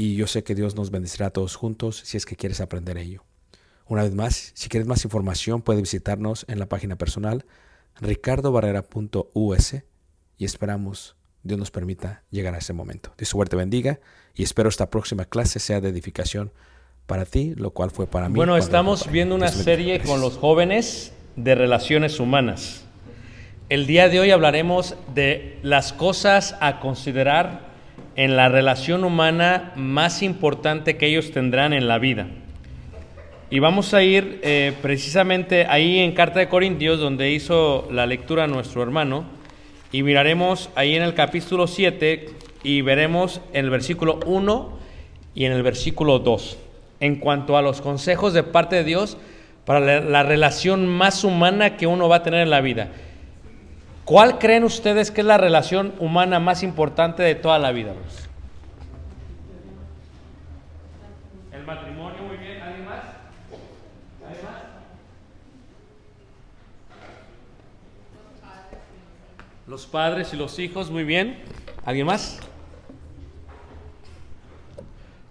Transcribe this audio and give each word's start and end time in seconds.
y 0.00 0.14
yo 0.14 0.28
sé 0.28 0.44
que 0.44 0.54
Dios 0.54 0.76
nos 0.76 0.90
bendecirá 0.92 1.26
a 1.26 1.30
todos 1.30 1.56
juntos 1.56 2.00
si 2.04 2.16
es 2.16 2.24
que 2.24 2.36
quieres 2.36 2.60
aprender 2.60 2.96
ello. 2.96 3.24
Una 3.86 4.04
vez 4.04 4.14
más, 4.14 4.52
si 4.54 4.68
quieres 4.68 4.86
más 4.86 5.04
información, 5.04 5.60
puedes 5.60 5.82
visitarnos 5.82 6.46
en 6.48 6.60
la 6.60 6.66
página 6.66 6.96
personal 6.96 7.44
ricardobarrera.us 8.00 9.74
y 10.38 10.44
esperamos 10.44 11.16
Dios 11.42 11.58
nos 11.58 11.72
permita 11.72 12.22
llegar 12.30 12.54
a 12.54 12.58
ese 12.58 12.72
momento. 12.72 13.12
Dios 13.18 13.28
suerte 13.28 13.56
bendiga 13.56 13.98
y 14.34 14.44
espero 14.44 14.68
esta 14.68 14.88
próxima 14.88 15.24
clase 15.24 15.58
sea 15.58 15.80
de 15.80 15.88
edificación 15.88 16.52
para 17.06 17.24
ti, 17.24 17.54
lo 17.56 17.72
cual 17.72 17.90
fue 17.90 18.06
para 18.06 18.28
mí. 18.28 18.36
Bueno, 18.36 18.56
estamos 18.56 19.00
para 19.00 19.12
viendo 19.12 19.34
una 19.34 19.48
serie 19.48 20.00
con 20.00 20.20
los 20.20 20.36
jóvenes 20.36 21.12
de 21.34 21.56
relaciones 21.56 22.20
humanas. 22.20 22.84
El 23.68 23.86
día 23.86 24.08
de 24.08 24.20
hoy 24.20 24.30
hablaremos 24.30 24.94
de 25.14 25.58
las 25.62 25.92
cosas 25.92 26.54
a 26.60 26.78
considerar 26.78 27.67
en 28.18 28.34
la 28.34 28.48
relación 28.48 29.04
humana 29.04 29.70
más 29.76 30.24
importante 30.24 30.96
que 30.96 31.06
ellos 31.06 31.30
tendrán 31.30 31.72
en 31.72 31.86
la 31.86 32.00
vida. 32.00 32.26
Y 33.48 33.60
vamos 33.60 33.94
a 33.94 34.02
ir 34.02 34.40
eh, 34.42 34.72
precisamente 34.82 35.66
ahí 35.68 36.00
en 36.00 36.10
Carta 36.10 36.40
de 36.40 36.48
Corintios, 36.48 36.98
donde 36.98 37.30
hizo 37.30 37.86
la 37.92 38.06
lectura 38.06 38.48
nuestro 38.48 38.82
hermano, 38.82 39.24
y 39.92 40.02
miraremos 40.02 40.68
ahí 40.74 40.96
en 40.96 41.02
el 41.02 41.14
capítulo 41.14 41.68
7 41.68 42.30
y 42.64 42.82
veremos 42.82 43.40
en 43.52 43.66
el 43.66 43.70
versículo 43.70 44.18
1 44.26 44.78
y 45.36 45.44
en 45.44 45.52
el 45.52 45.62
versículo 45.62 46.18
2, 46.18 46.58
en 46.98 47.20
cuanto 47.20 47.56
a 47.56 47.62
los 47.62 47.80
consejos 47.80 48.32
de 48.32 48.42
parte 48.42 48.74
de 48.74 48.82
Dios 48.82 49.16
para 49.64 49.78
la, 49.78 50.00
la 50.00 50.24
relación 50.24 50.88
más 50.88 51.22
humana 51.22 51.76
que 51.76 51.86
uno 51.86 52.08
va 52.08 52.16
a 52.16 52.22
tener 52.24 52.40
en 52.40 52.50
la 52.50 52.62
vida. 52.62 52.90
¿Cuál 54.08 54.38
creen 54.38 54.64
ustedes 54.64 55.10
que 55.10 55.20
es 55.20 55.26
la 55.26 55.36
relación 55.36 55.92
humana 55.98 56.40
más 56.40 56.62
importante 56.62 57.22
de 57.22 57.34
toda 57.34 57.58
la 57.58 57.72
vida? 57.72 57.92
El 61.52 61.62
matrimonio, 61.64 62.22
muy 62.22 62.38
bien. 62.38 62.62
¿Alguien 62.62 62.86
más? 62.86 63.02
¿Alguien 64.26 64.44
más? 64.46 64.62
Los 69.66 69.84
padres 69.84 70.32
y 70.32 70.38
los 70.38 70.58
hijos, 70.58 70.90
muy 70.90 71.04
bien. 71.04 71.40
¿Alguien 71.84 72.06
más? 72.06 72.40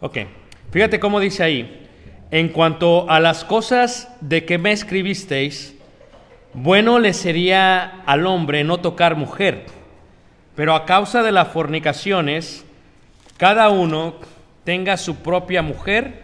Ok. 0.01 0.19
Fíjate 0.69 0.99
cómo 0.99 1.19
dice 1.19 1.41
ahí. 1.41 1.89
En 2.29 2.49
cuanto 2.49 3.09
a 3.09 3.19
las 3.19 3.43
cosas 3.43 4.15
de 4.21 4.45
que 4.45 4.59
me 4.59 4.71
escribisteis, 4.71 5.76
bueno 6.59 6.97
le 6.97 7.13
sería 7.13 8.01
al 8.05 8.25
hombre 8.25 8.63
no 8.63 8.79
tocar 8.79 9.15
mujer, 9.15 9.67
pero 10.55 10.73
a 10.73 10.85
causa 10.85 11.21
de 11.21 11.31
las 11.31 11.49
fornicaciones, 11.49 12.65
cada 13.37 13.69
uno 13.69 14.15
tenga 14.63 14.97
su 14.97 15.17
propia 15.17 15.61
mujer 15.61 16.23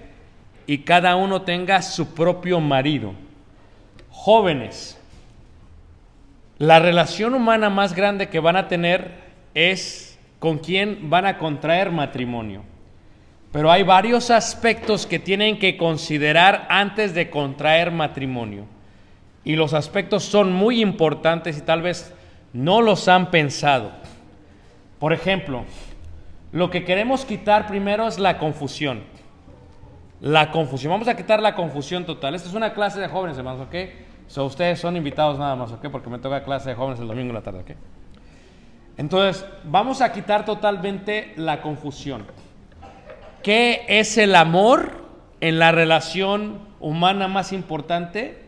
y 0.65 0.79
cada 0.79 1.15
uno 1.15 1.43
tenga 1.43 1.83
su 1.83 2.15
propio 2.15 2.59
marido. 2.59 3.13
Jóvenes, 4.09 4.99
la 6.57 6.79
relación 6.79 7.35
humana 7.35 7.69
más 7.69 7.93
grande 7.93 8.29
que 8.29 8.39
van 8.39 8.55
a 8.55 8.67
tener 8.67 9.11
es 9.53 10.19
con 10.39 10.57
quien 10.57 11.11
van 11.11 11.27
a 11.27 11.37
contraer 11.37 11.91
matrimonio. 11.91 12.63
Pero 13.51 13.71
hay 13.71 13.83
varios 13.83 14.31
aspectos 14.31 15.05
que 15.05 15.19
tienen 15.19 15.59
que 15.59 15.77
considerar 15.77 16.65
antes 16.69 17.13
de 17.13 17.29
contraer 17.29 17.91
matrimonio. 17.91 18.72
Y 19.43 19.55
los 19.55 19.73
aspectos 19.73 20.23
son 20.23 20.53
muy 20.53 20.81
importantes 20.81 21.57
y 21.57 21.61
tal 21.61 21.81
vez 21.81 22.13
no 22.53 22.81
los 22.81 23.07
han 23.07 23.29
pensado. 23.31 23.91
Por 24.99 25.11
ejemplo, 25.11 25.65
lo 26.51 26.69
que 26.69 26.85
queremos 26.85 27.25
quitar 27.25 27.67
primero 27.67 28.07
es 28.07 28.19
la 28.19 28.37
confusión. 28.37 29.03
La 30.21 30.51
confusión. 30.51 30.91
Vamos 30.91 31.07
a 31.07 31.17
quitar 31.17 31.41
la 31.41 31.55
confusión 31.55 32.05
total. 32.05 32.35
Esta 32.35 32.47
es 32.47 32.55
una 32.55 32.73
clase 32.73 32.99
de 32.99 33.07
jóvenes, 33.09 33.37
hermanos, 33.37 33.67
¿ok? 33.67 33.75
So, 34.27 34.45
ustedes 34.45 34.79
son 34.79 34.95
invitados 34.95 35.37
nada 35.37 35.55
más, 35.55 35.71
¿ok? 35.71 35.87
Porque 35.91 36.09
me 36.09 36.19
toca 36.19 36.43
clase 36.43 36.69
de 36.69 36.75
jóvenes 36.75 36.99
el 36.99 37.07
domingo 37.07 37.29
en 37.29 37.35
la 37.35 37.41
tarde, 37.41 37.59
¿ok? 37.59 37.71
Entonces, 38.95 39.45
vamos 39.63 40.01
a 40.01 40.13
quitar 40.13 40.45
totalmente 40.45 41.33
la 41.35 41.61
confusión. 41.61 42.25
¿Qué 43.41 43.83
es 43.89 44.17
el 44.17 44.35
amor 44.35 45.03
en 45.41 45.59
la 45.59 45.71
relación 45.71 46.59
humana 46.79 47.27
más 47.27 47.51
importante? 47.51 48.42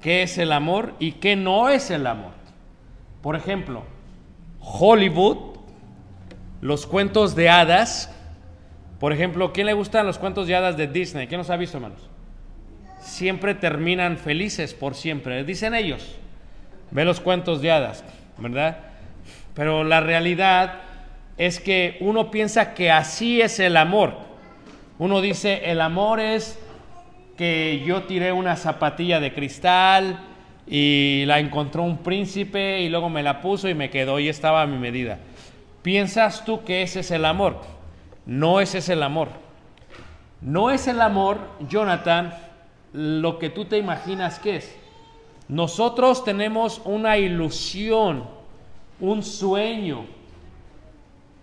¿Qué 0.00 0.22
es 0.22 0.38
el 0.38 0.52
amor 0.52 0.94
y 0.98 1.12
qué 1.12 1.36
no 1.36 1.68
es 1.68 1.90
el 1.90 2.06
amor? 2.06 2.32
Por 3.22 3.36
ejemplo, 3.36 3.84
Hollywood, 4.60 5.58
los 6.60 6.86
cuentos 6.86 7.34
de 7.34 7.50
hadas. 7.50 8.14
Por 8.98 9.12
ejemplo, 9.12 9.52
¿quién 9.52 9.66
le 9.66 9.72
gustan 9.72 10.06
los 10.06 10.18
cuentos 10.18 10.46
de 10.46 10.56
hadas 10.56 10.76
de 10.76 10.86
Disney? 10.86 11.26
¿Quién 11.26 11.38
los 11.38 11.50
ha 11.50 11.56
visto, 11.56 11.76
hermanos? 11.76 12.08
Siempre 13.00 13.54
terminan 13.54 14.18
felices 14.18 14.74
por 14.74 14.94
siempre, 14.94 15.44
dicen 15.44 15.74
ellos. 15.74 16.16
Ve 16.90 17.04
los 17.04 17.20
cuentos 17.20 17.62
de 17.62 17.70
hadas, 17.70 18.04
¿verdad? 18.38 18.78
Pero 19.54 19.84
la 19.84 20.00
realidad 20.00 20.80
es 21.36 21.60
que 21.60 21.96
uno 22.00 22.30
piensa 22.30 22.74
que 22.74 22.90
así 22.90 23.40
es 23.40 23.60
el 23.60 23.76
amor. 23.76 24.14
Uno 24.98 25.20
dice, 25.20 25.70
el 25.70 25.80
amor 25.80 26.20
es 26.20 26.58
que 27.40 27.82
yo 27.86 28.02
tiré 28.02 28.32
una 28.32 28.54
zapatilla 28.54 29.18
de 29.18 29.32
cristal 29.32 30.20
y 30.66 31.24
la 31.24 31.38
encontró 31.38 31.82
un 31.82 31.96
príncipe 31.96 32.82
y 32.82 32.90
luego 32.90 33.08
me 33.08 33.22
la 33.22 33.40
puso 33.40 33.66
y 33.66 33.72
me 33.72 33.88
quedó 33.88 34.18
y 34.18 34.28
estaba 34.28 34.60
a 34.60 34.66
mi 34.66 34.76
medida. 34.76 35.18
¿Piensas 35.80 36.44
tú 36.44 36.64
que 36.64 36.82
ese 36.82 37.00
es 37.00 37.10
el 37.10 37.24
amor? 37.24 37.62
No 38.26 38.60
ese 38.60 38.76
es 38.76 38.90
el 38.90 39.02
amor. 39.02 39.28
No 40.42 40.70
es 40.70 40.86
el 40.86 41.00
amor, 41.00 41.38
Jonathan, 41.66 42.34
lo 42.92 43.38
que 43.38 43.48
tú 43.48 43.64
te 43.64 43.78
imaginas 43.78 44.38
que 44.38 44.56
es. 44.56 44.78
Nosotros 45.48 46.24
tenemos 46.24 46.82
una 46.84 47.16
ilusión, 47.16 48.24
un 49.00 49.22
sueño, 49.22 50.04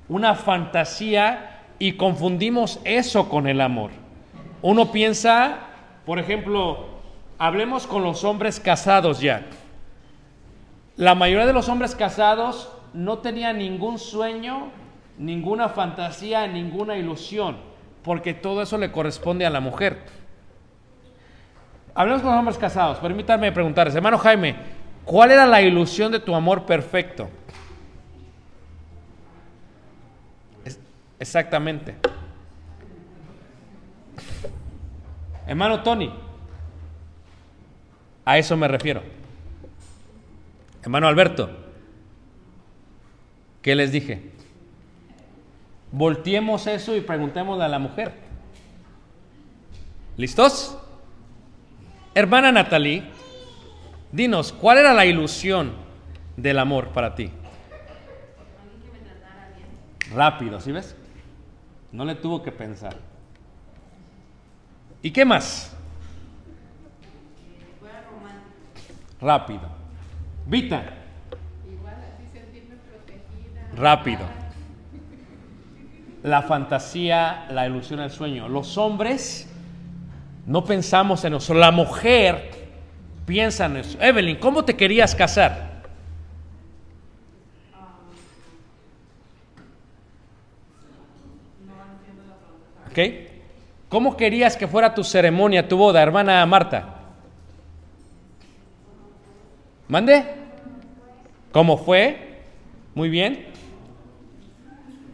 una 0.10 0.36
fantasía 0.36 1.64
y 1.80 1.94
confundimos 1.94 2.82
eso 2.84 3.28
con 3.30 3.48
el 3.48 3.62
amor. 3.62 3.90
Uno 4.62 4.92
piensa, 4.92 5.67
por 6.08 6.20
ejemplo, 6.20 6.86
hablemos 7.38 7.86
con 7.86 8.02
los 8.02 8.24
hombres 8.24 8.62
casados 8.62 9.20
ya. 9.20 9.46
La 10.96 11.16
mayoría 11.16 11.46
de 11.46 11.52
los 11.52 11.68
hombres 11.68 11.96
casados 11.96 12.72
no 12.94 13.18
tenían 13.18 13.58
ningún 13.58 14.00
sueño, 14.00 14.70
ninguna 15.18 15.68
fantasía, 15.68 16.48
ninguna 16.48 16.96
ilusión, 16.96 17.58
porque 18.04 18.34
todo 18.34 18.62
eso 18.62 18.78
le 18.78 18.90
corresponde 18.90 19.46
a 19.46 19.50
la 19.50 19.60
mujer. 19.60 20.00
Hablemos 21.94 22.22
con 22.22 22.32
los 22.32 22.40
hombres 22.40 22.58
casados. 22.58 23.00
Permítanme 23.00 23.52
preguntarles, 23.52 23.94
hermano 23.94 24.18
Jaime, 24.18 24.56
¿cuál 25.04 25.32
era 25.32 25.46
la 25.46 25.62
ilusión 25.62 26.14
de 26.14 26.22
tu 26.22 26.34
amor 26.34 26.66
perfecto? 26.66 27.28
Exactamente. 31.20 31.98
Hermano 35.48 35.82
Tony, 35.82 36.14
a 38.26 38.38
eso 38.38 38.58
me 38.58 38.68
refiero. 38.68 39.02
Hermano 40.84 41.08
Alberto, 41.08 41.50
¿qué 43.62 43.74
les 43.74 43.94
dije? 43.94 44.32
Volteemos 45.92 46.68
eso 46.68 46.96
y 46.96 47.02
preguntémosle 47.02 47.64
a 47.64 47.70
la 47.70 47.80
mujer. 47.80 48.14
¿Listos? 50.18 50.78
Hermana 52.14 52.52
Natalie, 52.52 53.04
dinos, 54.12 54.52
¿cuál 54.52 54.80
era 54.80 54.94
la 54.94 55.06
ilusión 55.06 55.72
del 56.36 56.60
amor 56.60 56.90
para 56.90 57.16
ti? 57.16 57.32
Rápido, 60.14 60.60
¿sí 60.60 60.74
ves? 60.74 60.96
No 61.94 62.04
le 62.04 62.16
tuvo 62.16 62.44
que 62.44 62.52
pensar. 62.52 62.98
¿Y 65.02 65.12
qué 65.12 65.26
más? 65.26 65.76
Rápido. 69.20 69.62
Vita. 70.46 70.84
Rápido. 73.76 74.26
La 76.24 76.42
fantasía, 76.42 77.46
la 77.52 77.68
ilusión, 77.68 78.00
el 78.00 78.12
sueño. 78.12 78.50
Los 78.50 78.78
hombres 78.78 79.50
no 80.46 80.64
pensamos 80.64 81.24
en 81.26 81.36
eso. 81.36 81.54
La 81.54 81.72
mujer 81.72 82.52
piensa 83.26 83.66
en 83.66 83.78
eso. 83.78 83.98
Evelyn, 84.02 84.38
¿cómo 84.38 84.64
te 84.66 84.76
querías 84.76 85.14
casar? 85.14 85.84
¿Ok? 92.90 93.27
¿Cómo 93.90 94.18
querías 94.18 94.58
que 94.58 94.68
fuera 94.68 94.94
tu 94.94 95.04
ceremonia, 95.04 95.68
tu 95.68 95.78
boda, 95.78 96.02
hermana 96.02 96.46
Marta? 96.46 96.96
¿Mande? 99.88 100.26
¿Cómo 101.54 101.78
fue? 101.78 102.42
Muy 102.94 103.10
bien. 103.10 103.48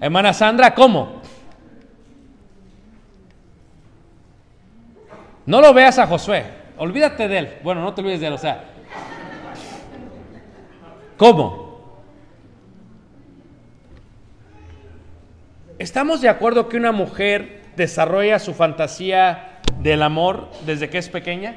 Hermana 0.02 0.34
Sandra, 0.34 0.74
¿cómo? 0.74 1.22
No 5.46 5.62
lo 5.62 5.74
veas 5.74 6.00
a 6.00 6.08
Josué, 6.08 6.46
olvídate 6.78 7.28
de 7.28 7.38
él. 7.38 7.58
Bueno, 7.64 7.82
no 7.82 7.94
te 7.94 8.02
olvides 8.02 8.22
de 8.22 8.28
él, 8.28 8.34
o 8.34 8.38
sea. 8.38 8.66
¿Cómo? 11.18 11.64
¿Estamos 15.78 16.22
de 16.22 16.30
acuerdo 16.30 16.70
que 16.70 16.78
una 16.78 16.92
mujer 16.92 17.63
desarrolla 17.76 18.40
su 18.40 18.54
fantasía 18.54 19.60
del 19.80 20.04
amor 20.04 20.50
desde 20.66 20.90
que 20.90 20.98
es 20.98 21.10
pequeña? 21.10 21.56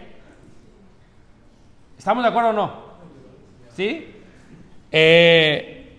¿Estamos 1.98 2.22
de 2.22 2.28
acuerdo 2.28 2.50
o 2.50 2.52
no? 2.52 2.72
¿Sí? 3.74 4.14
Eh, 4.92 5.98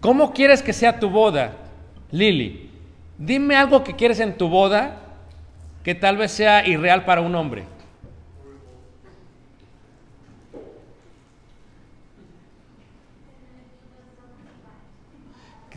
¿Cómo 0.00 0.32
quieres 0.32 0.62
que 0.62 0.72
sea 0.72 0.98
tu 0.98 1.10
boda, 1.10 1.52
Lili? 2.10 2.70
Dime 3.18 3.56
algo 3.56 3.84
que 3.84 3.94
quieres 3.94 4.20
en 4.20 4.36
tu 4.36 4.48
boda 4.48 4.98
que 5.84 5.94
tal 5.94 6.16
vez 6.16 6.32
sea 6.32 6.66
irreal 6.66 7.04
para 7.04 7.20
un 7.20 7.34
hombre. 7.34 7.64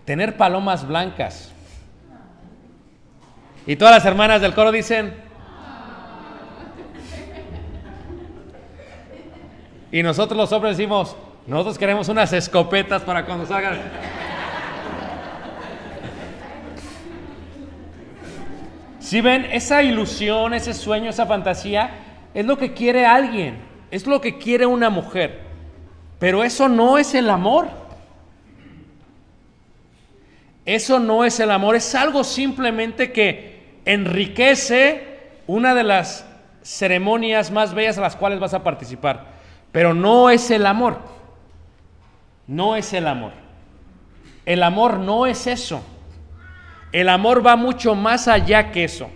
Tener 0.06 0.38
palomas 0.38 0.88
blancas. 0.88 1.55
Y 3.68 3.76
todas 3.76 3.96
las 3.96 4.06
hermanas 4.06 4.42
del 4.42 4.54
coro 4.54 4.72
dicen... 4.72 5.24
Y 9.92 10.04
nosotros 10.04 10.38
los 10.38 10.52
hombres 10.52 10.76
decimos, 10.76 11.16
nosotros 11.48 11.78
queremos 11.78 12.10
unas 12.10 12.34
escopetas 12.34 13.04
para 13.04 13.26
cuando 13.26 13.46
salgan. 13.46 13.80
Si 19.00 19.22
ven, 19.22 19.46
esa 19.52 19.82
ilusión, 19.84 20.54
ese 20.54 20.74
sueño, 20.74 21.12
esa 21.12 21.26
fantasía, 21.26 21.92
es 22.34 22.46
lo 22.46 22.58
que 22.58 22.74
quiere 22.74 23.06
alguien, 23.06 23.60
es 23.90 24.06
lo 24.06 24.20
que 24.20 24.38
quiere 24.38 24.66
una 24.66 24.90
mujer. 24.90 25.44
Pero 26.20 26.44
eso 26.44 26.68
no 26.68 26.98
es 26.98 27.14
el 27.16 27.30
amor. 27.30 27.70
Eso 30.66 31.00
no 31.00 31.24
es 31.24 31.40
el 31.40 31.52
amor, 31.52 31.76
es 31.76 31.94
algo 31.94 32.24
simplemente 32.24 33.12
que 33.12 33.55
enriquece 33.86 35.16
una 35.48 35.76
de 35.76 35.84
las 35.84 36.26
ceremonias 36.64 37.52
más 37.52 37.74
bellas 37.74 37.98
a 37.98 38.02
las 38.02 38.16
cuales 38.16 38.40
vas 38.40 38.54
a 38.54 38.64
participar. 38.64 39.36
Pero 39.72 39.94
no 39.94 40.30
es 40.30 40.50
el 40.52 40.66
amor. 40.66 41.00
No 42.48 42.76
es 42.76 42.94
el 42.94 43.08
amor. 43.08 43.32
El 44.46 44.64
amor 44.64 45.00
no 45.00 45.26
es 45.26 45.48
eso. 45.48 45.84
El 46.92 47.10
amor 47.10 47.46
va 47.46 47.56
mucho 47.56 47.96
más 47.96 48.28
allá 48.28 48.72
que 48.72 48.84
eso. 48.84 49.10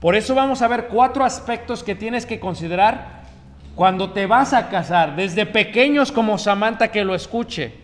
Por 0.00 0.14
eso 0.14 0.34
vamos 0.34 0.62
a 0.62 0.68
ver 0.68 0.88
cuatro 0.88 1.24
aspectos 1.24 1.82
que 1.82 1.94
tienes 1.94 2.26
que 2.26 2.38
considerar 2.38 3.22
cuando 3.74 4.12
te 4.12 4.26
vas 4.26 4.52
a 4.52 4.68
casar. 4.68 5.16
Desde 5.16 5.46
pequeños 5.46 6.12
como 6.12 6.38
Samantha 6.38 6.88
que 6.88 7.04
lo 7.04 7.14
escuche. 7.14 7.74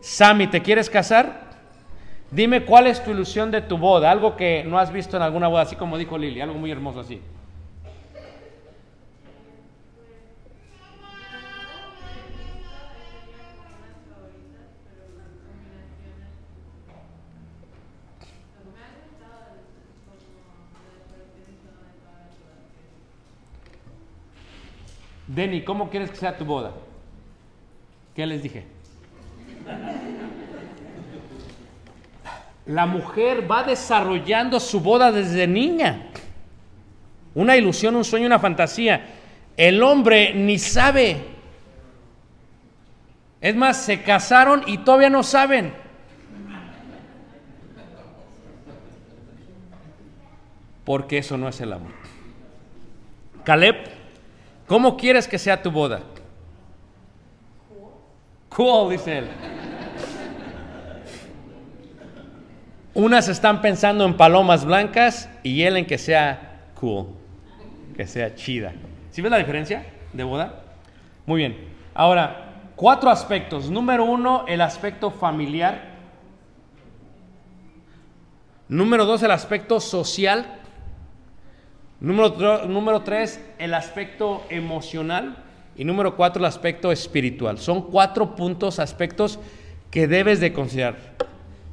Sammy, 0.00 0.48
¿te 0.48 0.60
quieres 0.60 0.90
casar? 0.90 1.51
Dime 2.32 2.64
cuál 2.64 2.86
es 2.86 3.04
tu 3.04 3.10
ilusión 3.10 3.50
de 3.50 3.60
tu 3.60 3.76
boda, 3.76 4.10
algo 4.10 4.36
que 4.36 4.64
no 4.64 4.78
has 4.78 4.90
visto 4.90 5.18
en 5.18 5.22
alguna 5.22 5.48
boda, 5.48 5.62
así 5.62 5.76
como 5.76 5.98
dijo 5.98 6.16
Lili, 6.16 6.40
algo 6.40 6.54
muy 6.54 6.70
hermoso 6.70 7.00
así. 7.00 7.20
Denny, 25.26 25.64
¿cómo 25.64 25.90
quieres 25.90 26.10
que 26.10 26.16
sea 26.16 26.38
tu 26.38 26.46
boda? 26.46 26.72
¿Qué 28.16 28.26
les 28.26 28.42
dije? 28.42 28.64
La 32.66 32.86
mujer 32.86 33.50
va 33.50 33.64
desarrollando 33.64 34.60
su 34.60 34.80
boda 34.80 35.10
desde 35.10 35.46
niña. 35.46 36.06
Una 37.34 37.56
ilusión, 37.56 37.96
un 37.96 38.04
sueño, 38.04 38.26
una 38.26 38.38
fantasía. 38.38 39.06
El 39.56 39.82
hombre 39.82 40.32
ni 40.34 40.58
sabe. 40.58 41.16
Es 43.40 43.56
más, 43.56 43.78
se 43.78 44.02
casaron 44.02 44.62
y 44.66 44.78
todavía 44.78 45.10
no 45.10 45.22
saben. 45.22 45.74
Porque 50.84 51.18
eso 51.18 51.36
no 51.36 51.48
es 51.48 51.60
el 51.60 51.72
amor. 51.72 51.92
Caleb, 53.44 53.76
¿cómo 54.66 54.96
quieres 54.96 55.26
que 55.26 55.38
sea 55.38 55.62
tu 55.62 55.70
boda? 55.70 56.02
Cool, 58.48 58.90
dice 58.90 59.18
él. 59.18 59.28
Unas 62.94 63.28
están 63.28 63.62
pensando 63.62 64.04
en 64.04 64.16
palomas 64.16 64.66
blancas 64.66 65.30
y 65.42 65.62
él 65.62 65.78
en 65.78 65.86
que 65.86 65.96
sea 65.96 66.60
cool, 66.74 67.06
que 67.96 68.06
sea 68.06 68.34
chida. 68.34 68.74
¿Sí 69.10 69.22
ves 69.22 69.30
la 69.30 69.38
diferencia 69.38 69.86
de 70.12 70.24
boda? 70.24 70.62
Muy 71.24 71.38
bien. 71.38 71.56
Ahora, 71.94 72.52
cuatro 72.76 73.08
aspectos. 73.08 73.70
Número 73.70 74.04
uno, 74.04 74.44
el 74.46 74.60
aspecto 74.60 75.10
familiar. 75.10 75.92
Número 78.68 79.06
dos, 79.06 79.22
el 79.22 79.30
aspecto 79.30 79.80
social. 79.80 80.58
Número, 81.98 83.02
tres, 83.02 83.40
el 83.58 83.72
aspecto 83.72 84.44
emocional. 84.50 85.36
Y 85.76 85.84
número 85.84 86.14
cuatro, 86.16 86.40
el 86.40 86.46
aspecto 86.46 86.92
espiritual. 86.92 87.56
Son 87.58 87.82
cuatro 87.82 88.34
puntos, 88.34 88.78
aspectos 88.78 89.38
que 89.90 90.06
debes 90.06 90.40
de 90.40 90.52
considerar. 90.52 90.96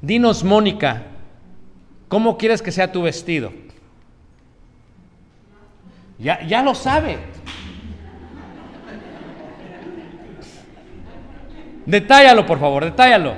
Dinos, 0.01 0.43
Mónica, 0.43 1.03
¿cómo 2.07 2.37
quieres 2.37 2.61
que 2.61 2.71
sea 2.71 2.91
tu 2.91 3.01
vestido? 3.01 3.51
Ya, 6.17 6.45
ya 6.45 6.61
lo 6.63 6.73
sabe. 6.75 7.17
Detállalo, 11.85 12.45
por 12.45 12.59
favor, 12.59 12.85
detállalo. 12.85 13.35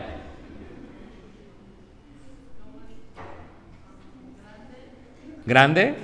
¿Grande? 5.46 5.96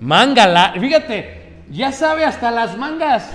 Manga, 0.00 0.46
la- 0.46 0.72
fíjate, 0.78 1.62
ya 1.70 1.92
sabe 1.92 2.24
hasta 2.24 2.50
las 2.50 2.76
mangas. 2.76 3.30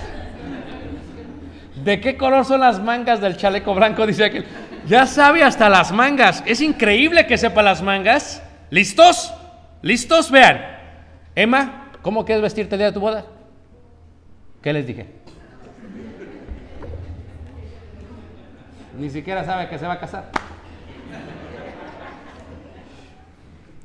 ¿De 1.84 2.00
qué 2.00 2.16
color 2.16 2.44
son 2.44 2.60
las 2.60 2.82
mangas 2.82 3.20
del 3.20 3.36
chaleco 3.36 3.74
blanco? 3.74 4.06
Dice 4.06 4.24
aquel. 4.24 4.44
Ya 4.86 5.06
sabe 5.06 5.42
hasta 5.42 5.68
las 5.68 5.92
mangas. 5.92 6.42
Es 6.46 6.60
increíble 6.60 7.26
que 7.26 7.38
sepa 7.38 7.62
las 7.62 7.82
mangas. 7.82 8.42
¿Listos? 8.70 9.32
¿Listos? 9.82 10.30
Vean. 10.30 10.60
Emma, 11.34 11.92
¿cómo 12.02 12.24
quieres 12.24 12.42
vestirte 12.42 12.74
el 12.74 12.78
día 12.78 12.86
de 12.88 12.92
tu 12.92 13.00
boda? 13.00 13.24
¿Qué 14.62 14.72
les 14.72 14.86
dije? 14.86 15.06
Ni 18.98 19.08
siquiera 19.10 19.44
sabe 19.44 19.68
que 19.68 19.78
se 19.78 19.86
va 19.86 19.94
a 19.94 20.00
casar. 20.00 20.30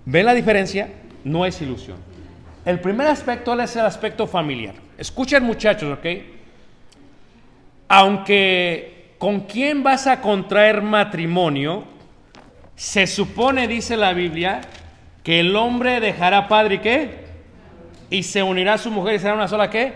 ¿Ven 0.05 0.25
la 0.25 0.33
diferencia? 0.33 0.89
No 1.23 1.45
es 1.45 1.61
ilusión. 1.61 1.97
El 2.65 2.79
primer 2.79 3.07
aspecto 3.07 3.59
es 3.59 3.75
el 3.75 3.85
aspecto 3.85 4.27
familiar. 4.27 4.75
Escuchen 4.97 5.43
muchachos, 5.43 5.97
¿ok? 5.97 6.05
Aunque 7.87 8.94
con 9.25 9.39
quién 9.39 9.81
vas 9.81 10.05
a 10.05 10.21
contraer 10.21 10.83
matrimonio, 10.83 11.83
se 12.75 13.07
supone, 13.07 13.67
dice 13.67 13.97
la 13.97 14.13
Biblia, 14.13 14.61
que 15.23 15.39
el 15.39 15.55
hombre 15.55 15.99
dejará 15.99 16.47
padre 16.47 16.75
y 16.75 16.77
qué? 16.77 17.25
Y 18.11 18.21
se 18.21 18.43
unirá 18.43 18.75
a 18.75 18.77
su 18.77 18.91
mujer 18.91 19.15
y 19.15 19.19
será 19.19 19.33
una 19.33 19.47
sola 19.47 19.71
qué? 19.71 19.93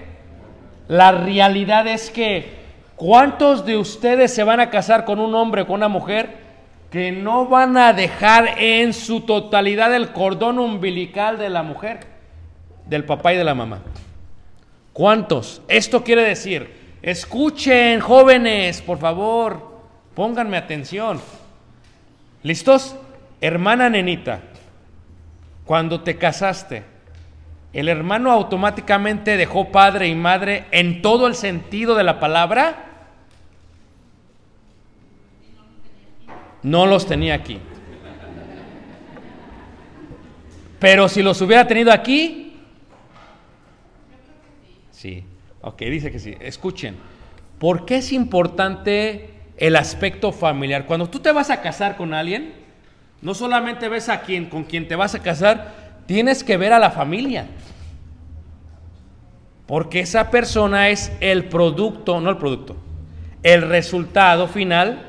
La 0.88 1.12
realidad 1.12 1.86
es 1.86 2.10
que, 2.10 2.56
¿cuántos 2.96 3.68
de 3.68 3.78
ustedes 3.78 4.34
se 4.34 4.44
van 4.44 4.62
a 4.62 4.72
casar 4.72 5.06
con 5.06 5.20
un 5.20 5.36
hombre 5.36 5.62
o 5.62 5.68
con 5.68 5.76
una 5.76 5.90
mujer 5.90 6.38
que 6.90 7.12
no 7.12 7.46
van 7.46 7.78
a 7.78 7.94
dejar 7.94 8.56
en 8.58 8.94
su 8.94 9.22
totalidad 9.22 9.94
el 9.94 10.12
cordón 10.12 10.58
umbilical 10.58 11.38
de 11.38 11.52
la 11.52 11.62
mujer, 11.62 12.00
del 12.88 13.06
papá 13.06 13.36
y 13.36 13.38
de 13.38 13.44
la 13.44 13.54
mamá? 13.54 13.82
¿Cuántos? 14.92 15.62
Esto 15.68 16.04
quiere 16.04 16.24
decir, 16.24 16.79
escuchen 17.02 18.00
jóvenes, 18.00 18.82
por 18.82 18.98
favor, 18.98 19.82
pónganme 20.16 20.58
atención. 20.58 21.22
¿Listos? 22.44 22.96
Hermana 23.42 23.90
nenita, 23.90 24.42
cuando 25.66 26.02
te 26.02 26.18
casaste, 26.18 26.84
el 27.72 27.88
hermano 27.88 28.32
automáticamente 28.32 29.38
dejó 29.38 29.72
padre 29.72 30.08
y 30.08 30.16
madre 30.16 30.66
en 30.72 31.02
todo 31.02 31.28
el 31.28 31.36
sentido 31.36 31.96
de 31.96 32.04
la 32.04 32.20
palabra. 32.20 32.86
No 36.64 36.86
los 36.86 37.06
tenía 37.06 37.36
aquí. 37.36 37.60
Pero 40.80 41.08
si 41.10 41.22
los 41.22 41.40
hubiera 41.42 41.68
tenido 41.68 41.92
aquí, 41.92 42.58
sí. 44.92 45.24
Ok, 45.62 45.82
dice 45.82 46.12
que 46.12 46.20
sí. 46.20 46.36
Escuchen, 46.40 46.96
¿por 47.58 47.86
qué 47.86 47.98
es 47.98 48.12
importante 48.14 49.30
el 49.58 49.76
aspecto 49.76 50.32
familiar? 50.32 50.86
Cuando 50.86 51.10
tú 51.10 51.20
te 51.20 51.32
vas 51.32 51.50
a 51.50 51.62
casar 51.62 51.98
con 51.98 52.14
alguien, 52.14 52.54
no 53.22 53.34
solamente 53.34 53.90
ves 53.90 54.10
a 54.10 54.22
quien 54.22 54.50
con 54.50 54.64
quien 54.64 54.88
te 54.88 54.96
vas 54.96 55.16
a 55.16 55.20
casar, 55.20 55.74
tienes 56.06 56.44
que 56.44 56.58
ver 56.58 56.74
a 56.74 56.80
la 56.80 56.92
familia. 56.92 57.48
Porque 59.68 60.00
esa 60.00 60.32
persona 60.32 60.90
es 60.90 61.12
el 61.20 61.46
producto, 61.46 62.20
no 62.22 62.30
el 62.30 62.38
producto, 62.38 62.76
el 63.44 63.62
resultado 63.62 64.48
final 64.48 65.06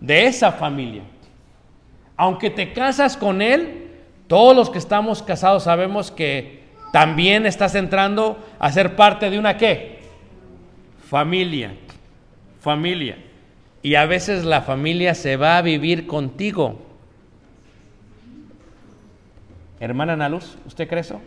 de 0.00 0.26
esa 0.26 0.52
familia. 0.52 1.02
Aunque 2.16 2.50
te 2.50 2.72
casas 2.72 3.16
con 3.16 3.42
él, 3.42 3.90
todos 4.26 4.56
los 4.56 4.70
que 4.70 4.78
estamos 4.78 5.22
casados 5.22 5.64
sabemos 5.64 6.10
que 6.10 6.65
también 6.92 7.46
estás 7.46 7.74
entrando 7.74 8.38
a 8.58 8.72
ser 8.72 8.96
parte 8.96 9.30
de 9.30 9.38
una 9.38 9.56
qué? 9.56 10.00
Familia. 11.08 11.74
Familia. 12.60 13.18
Y 13.82 13.94
a 13.94 14.06
veces 14.06 14.44
la 14.44 14.62
familia 14.62 15.14
se 15.14 15.36
va 15.36 15.58
a 15.58 15.62
vivir 15.62 16.06
contigo. 16.06 16.82
Hermana 19.78 20.16
Naluz, 20.16 20.56
¿usted 20.66 20.88
cree 20.88 21.02
eso? 21.02 21.20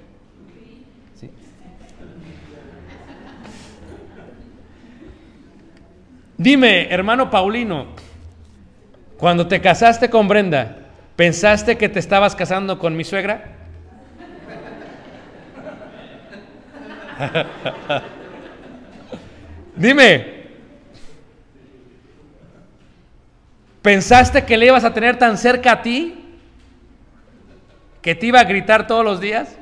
Sí. 1.16 1.30
Dime, 6.38 6.90
hermano 6.90 7.30
Paulino, 7.30 7.88
cuando 9.18 9.48
te 9.48 9.62
casaste 9.62 10.10
con 10.10 10.28
Brenda, 10.28 10.78
¿pensaste 11.16 11.78
que 11.78 11.90
te 11.90 12.00
estabas 12.00 12.36
casando 12.36 12.80
con 12.80 12.98
mi 12.98 13.04
suegra? 13.04 13.59
Dime, 19.76 20.40
¿pensaste 23.82 24.46
que 24.46 24.56
le 24.58 24.68
ibas 24.68 24.84
a 24.84 24.94
tener 24.94 25.18
tan 25.18 25.36
cerca 25.38 25.72
a 25.74 25.82
ti? 25.82 26.16
¿Que 28.02 28.16
te 28.16 28.28
iba 28.28 28.40
a 28.40 28.46
gritar 28.46 28.88
todos 28.88 29.04
los 29.04 29.20
días? 29.20 29.58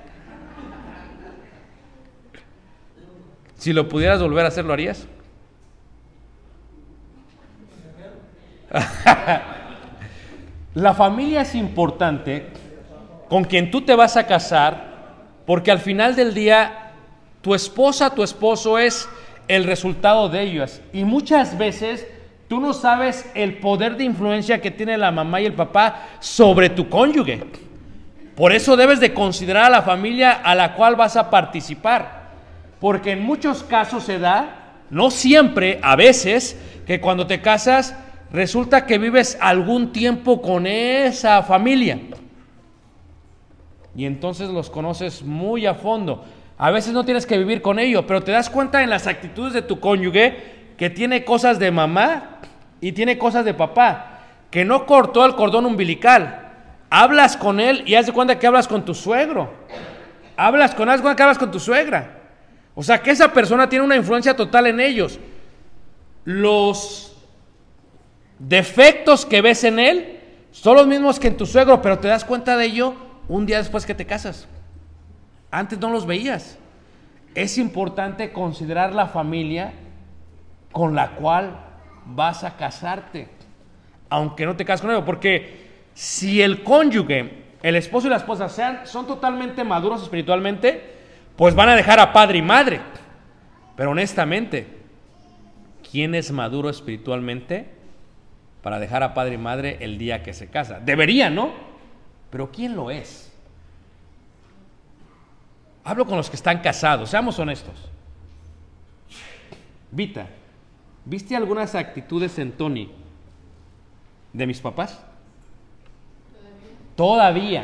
Si 3.58 3.74
lo 3.74 3.90
pudieras 3.90 4.22
volver 4.22 4.46
a 4.46 4.50
hacer, 4.50 4.66
¿lo 4.66 4.74
harías? 4.74 5.08
La 10.76 10.94
familia 10.94 11.42
es 11.42 11.56
importante 11.56 12.46
con 13.28 13.44
quien 13.44 13.72
tú 13.72 13.82
te 13.82 13.96
vas 13.96 14.16
a 14.16 14.28
casar 14.28 14.86
porque 15.48 15.72
al 15.72 15.80
final 15.80 16.16
del 16.16 16.36
día 16.36 16.87
tu 17.48 17.56
esposa, 17.56 18.10
tu 18.10 18.24
esposo 18.24 18.78
es 18.78 19.08
el 19.48 19.64
resultado 19.64 20.28
de 20.28 20.42
ellos. 20.42 20.82
Y 20.92 21.06
muchas 21.06 21.58
veces 21.58 22.06
tú 22.50 22.60
no 22.60 22.74
sabes 22.74 23.26
el 23.36 23.60
poder 23.60 23.96
de 23.96 24.04
influencia 24.04 24.60
que 24.60 24.70
tiene 24.70 24.98
la 24.98 25.12
mamá 25.12 25.40
y 25.40 25.46
el 25.46 25.54
papá 25.54 26.10
sobre 26.20 26.70
tu 26.70 26.90
cónyuge. 26.90 27.46
Por 28.36 28.52
eso 28.52 28.76
debes 28.76 29.00
de 29.00 29.14
considerar 29.14 29.64
a 29.64 29.70
la 29.70 29.82
familia 29.82 30.34
a 30.34 30.56
la 30.56 30.74
cual 30.76 30.98
vas 30.98 31.16
a 31.16 31.30
participar. 31.30 32.32
Porque 32.82 33.12
en 33.12 33.24
muchos 33.24 33.64
casos 33.64 34.04
se 34.04 34.20
da, 34.20 34.74
no 34.90 35.10
siempre, 35.10 35.80
a 35.82 35.96
veces, 35.96 36.60
que 36.86 37.00
cuando 37.00 37.28
te 37.28 37.40
casas 37.40 37.96
resulta 38.30 38.86
que 38.86 38.98
vives 38.98 39.38
algún 39.40 39.94
tiempo 39.94 40.42
con 40.42 40.68
esa 40.68 41.42
familia. 41.44 41.98
Y 43.96 44.04
entonces 44.04 44.50
los 44.50 44.70
conoces 44.70 45.24
muy 45.24 45.66
a 45.66 45.76
fondo. 45.76 46.26
A 46.58 46.72
veces 46.72 46.94
no 46.94 47.06
tienes 47.06 47.26
que 47.26 47.38
vivir 47.38 47.62
con 47.62 47.78
ellos, 47.78 48.06
pero 48.08 48.24
te 48.24 48.32
das 48.32 48.50
cuenta 48.50 48.82
en 48.82 48.90
las 48.90 49.06
actitudes 49.06 49.54
de 49.54 49.62
tu 49.62 49.80
cónyuge 49.80 50.74
que 50.76 50.90
tiene 50.90 51.24
cosas 51.24 51.60
de 51.60 51.72
mamá 51.72 52.40
y 52.82 52.92
tiene 52.94 53.18
cosas 53.18 53.46
de 53.46 53.54
papá, 53.54 54.22
que 54.50 54.66
no 54.66 54.86
cortó 54.86 55.26
el 55.26 55.36
cordón 55.36 55.66
umbilical. 55.66 56.52
Hablas 56.90 57.38
con 57.38 57.60
él 57.60 57.84
y 57.86 57.96
haz 57.96 58.08
de 58.08 58.12
cuenta 58.12 58.40
que 58.40 58.48
hablas 58.48 58.68
con 58.68 58.86
tu 58.86 58.96
suegro. 58.96 59.52
Hablas 60.36 60.74
con 60.74 60.90
él, 60.90 61.02
que 61.02 61.24
hablas 61.24 61.38
con 61.38 61.52
tu 61.52 61.60
suegra. 61.60 62.22
O 62.74 62.84
sea, 62.84 63.02
que 63.02 63.12
esa 63.12 63.34
persona 63.34 63.70
tiene 63.70 63.86
una 63.86 63.96
influencia 63.96 64.36
total 64.36 64.68
en 64.68 64.80
ellos. 64.80 65.20
Los 66.26 67.16
defectos 68.40 69.26
que 69.26 69.42
ves 69.42 69.64
en 69.64 69.80
él 69.80 70.20
son 70.52 70.76
los 70.76 70.88
mismos 70.88 71.20
que 71.20 71.28
en 71.28 71.38
tu 71.38 71.46
suegro, 71.46 71.82
pero 71.82 72.00
te 72.00 72.08
das 72.08 72.24
cuenta 72.24 72.56
de 72.58 72.66
ello 72.66 72.96
un 73.28 73.46
día 73.46 73.58
después 73.58 73.86
que 73.86 73.96
te 73.96 74.06
casas. 74.06 74.48
Antes 75.52 75.80
no 75.80 75.90
los 75.90 76.06
veías. 76.06 76.58
Es 77.36 77.58
importante 77.58 78.32
considerar 78.32 78.94
la 78.94 79.08
familia 79.08 79.74
con 80.72 80.96
la 80.96 81.12
cual 81.12 81.60
vas 82.06 82.44
a 82.44 82.56
casarte, 82.56 83.28
aunque 84.10 84.46
no 84.46 84.56
te 84.56 84.66
cases 84.66 84.82
con 84.82 84.92
ellos, 84.92 85.04
porque 85.06 85.68
si 85.94 86.42
el 86.42 86.64
cónyuge, 86.64 87.44
el 87.62 87.76
esposo 87.76 88.08
y 88.08 88.10
la 88.10 88.18
esposa 88.18 88.50
sean, 88.50 88.82
son 88.86 89.08
totalmente 89.08 89.64
maduros 89.64 90.04
espiritualmente, 90.04 90.96
pues 91.36 91.54
van 91.56 91.70
a 91.70 91.76
dejar 91.76 92.00
a 92.00 92.14
padre 92.14 92.40
y 92.40 92.42
madre. 92.42 92.82
Pero 93.76 93.92
honestamente, 93.92 94.68
¿quién 95.92 96.16
es 96.16 96.32
maduro 96.32 96.70
espiritualmente 96.70 97.70
para 98.62 98.80
dejar 98.80 99.04
a 99.04 99.14
padre 99.14 99.36
y 99.36 99.38
madre 99.38 99.78
el 99.82 99.98
día 99.98 100.24
que 100.24 100.34
se 100.34 100.48
casa? 100.48 100.80
Debería, 100.80 101.30
¿no? 101.30 101.52
Pero 102.30 102.52
¿quién 102.52 102.76
lo 102.76 102.92
es? 102.92 103.27
Hablo 105.88 106.06
con 106.06 106.18
los 106.18 106.30
que 106.30 106.36
están 106.36 106.60
casados, 106.60 107.10
seamos 107.10 107.40
honestos. 107.40 107.74
Vita, 109.90 110.28
¿viste 111.06 111.34
algunas 111.34 111.76
actitudes 111.76 112.38
en 112.40 112.52
Tony 112.52 112.92
de 114.34 114.46
mis 114.46 114.60
papás? 114.60 115.02
Todavía. 116.94 117.64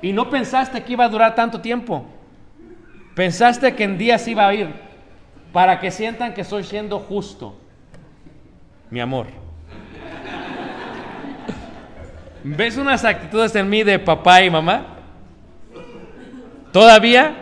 Y 0.00 0.14
no 0.14 0.30
pensaste 0.30 0.82
que 0.82 0.94
iba 0.94 1.04
a 1.04 1.10
durar 1.10 1.34
tanto 1.34 1.60
tiempo. 1.60 2.06
Pensaste 3.14 3.76
que 3.76 3.84
en 3.84 3.98
días 3.98 4.26
iba 4.28 4.48
a 4.48 4.54
ir 4.54 4.72
para 5.52 5.78
que 5.78 5.90
sientan 5.90 6.32
que 6.32 6.40
estoy 6.40 6.64
siendo 6.64 7.00
justo. 7.00 7.54
Mi 8.88 9.00
amor. 9.00 9.26
¿Ves 12.42 12.78
unas 12.78 13.04
actitudes 13.04 13.54
en 13.56 13.68
mí 13.68 13.82
de 13.82 13.98
papá 13.98 14.40
y 14.40 14.48
mamá? 14.48 14.94
¿Todavía? 16.78 17.34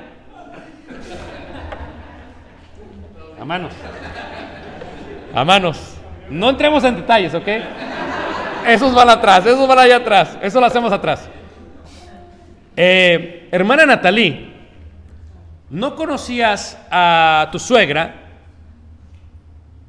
A 3.39 3.45
manos. 3.45 3.75
A 5.35 5.45
manos. 5.45 5.99
No 6.31 6.49
entremos 6.49 6.83
en 6.85 6.97
detalles, 6.97 7.35
¿ok? 7.35 7.47
Esos 8.67 8.95
van 8.95 9.11
atrás, 9.11 9.45
esos 9.45 9.69
van 9.69 9.79
allá 9.79 9.97
atrás. 9.97 10.39
Eso 10.41 10.59
lo 10.59 10.65
hacemos 10.65 10.91
atrás. 10.91 11.29
Eh, 12.79 13.51
hermana 13.53 13.85
Natalí, 13.85 14.55
¿no 15.69 15.95
conocías 15.97 16.79
a 16.91 17.51
tu 17.53 17.59
suegra 17.59 18.15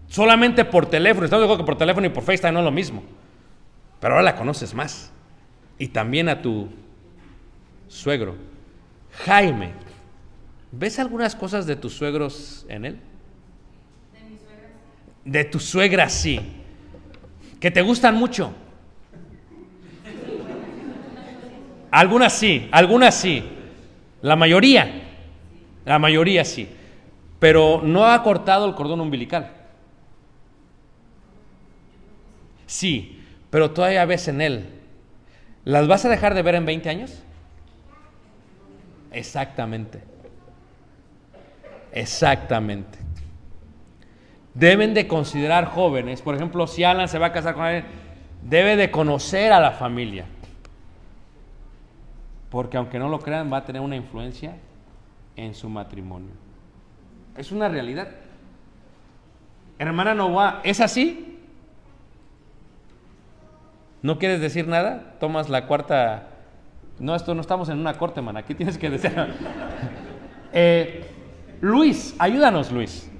solamente 0.09 0.65
por 0.65 0.87
teléfono? 0.87 1.23
Estamos 1.23 1.43
de 1.43 1.45
acuerdo 1.45 1.63
que 1.63 1.67
por 1.67 1.77
teléfono 1.77 2.05
y 2.05 2.09
por 2.09 2.23
FaceTime 2.23 2.51
no 2.51 2.59
es 2.59 2.65
lo 2.65 2.71
mismo. 2.71 3.01
Pero 4.01 4.15
ahora 4.15 4.25
la 4.25 4.35
conoces 4.35 4.73
más. 4.73 5.09
Y 5.79 5.87
también 5.87 6.27
a 6.27 6.41
tu 6.41 6.67
suegro. 7.87 8.56
Jaime, 9.25 9.71
¿ves 10.71 10.99
algunas 10.99 11.35
cosas 11.35 11.65
de 11.65 11.75
tus 11.75 11.93
suegros 11.93 12.65
en 12.69 12.85
él? 12.85 12.99
De. 15.25 15.39
De 15.39 15.43
tu 15.45 15.59
suegra, 15.59 16.07
sí. 16.09 16.39
Que 17.59 17.71
te 17.71 17.81
gustan 17.81 18.15
mucho. 18.15 18.53
Algunas 21.89 22.33
sí, 22.33 22.67
algunas 22.71 23.15
sí. 23.15 23.43
La 24.21 24.35
mayoría, 24.35 25.03
la 25.85 25.99
mayoría 25.99 26.43
sí. 26.45 26.69
Pero 27.39 27.81
no 27.83 28.05
ha 28.05 28.21
cortado 28.23 28.67
el 28.67 28.75
cordón 28.75 29.01
umbilical. 29.01 29.51
Sí, 32.65 33.23
pero 33.49 33.71
todavía 33.71 34.05
ves 34.05 34.27
en 34.27 34.41
él. 34.41 34.65
¿Las 35.63 35.87
vas 35.87 36.05
a 36.05 36.09
dejar 36.09 36.33
de 36.33 36.41
ver 36.41 36.55
en 36.55 36.65
20 36.65 36.89
años? 36.89 37.23
Exactamente. 39.11 40.01
Exactamente. 41.91 42.99
Deben 44.53 44.93
de 44.93 45.07
considerar 45.07 45.65
jóvenes, 45.65 46.21
por 46.21 46.35
ejemplo, 46.35 46.67
si 46.67 46.83
Alan 46.83 47.07
se 47.07 47.19
va 47.19 47.27
a 47.27 47.31
casar 47.31 47.53
con 47.53 47.63
alguien, 47.63 47.85
debe 48.41 48.75
de 48.75 48.89
conocer 48.91 49.51
a 49.51 49.59
la 49.59 49.71
familia. 49.71 50.25
Porque 52.49 52.77
aunque 52.77 52.97
no 52.97 53.09
lo 53.09 53.19
crean, 53.19 53.51
va 53.51 53.57
a 53.57 53.65
tener 53.65 53.81
una 53.81 53.95
influencia 53.95 54.55
en 55.35 55.53
su 55.53 55.69
matrimonio. 55.69 56.31
Es 57.35 57.51
una 57.51 57.69
realidad. 57.69 58.09
Hermana 59.77 60.15
Novoa, 60.15 60.61
¿es 60.63 60.81
así? 60.81 61.39
¿No 64.01 64.17
quieres 64.17 64.41
decir 64.41 64.67
nada? 64.67 65.15
Tomas 65.19 65.49
la 65.49 65.67
cuarta. 65.67 66.29
No, 66.99 67.15
esto 67.15 67.35
no 67.35 67.41
estamos 67.41 67.69
en 67.69 67.79
una 67.79 67.93
corte, 67.93 68.21
man. 68.21 68.37
Aquí 68.37 68.55
tienes 68.55 68.77
que 68.77 68.89
decir. 68.89 69.13
Eh, 70.53 71.05
Luis, 71.59 72.15
ayúdanos, 72.17 72.71
Luis. 72.71 73.11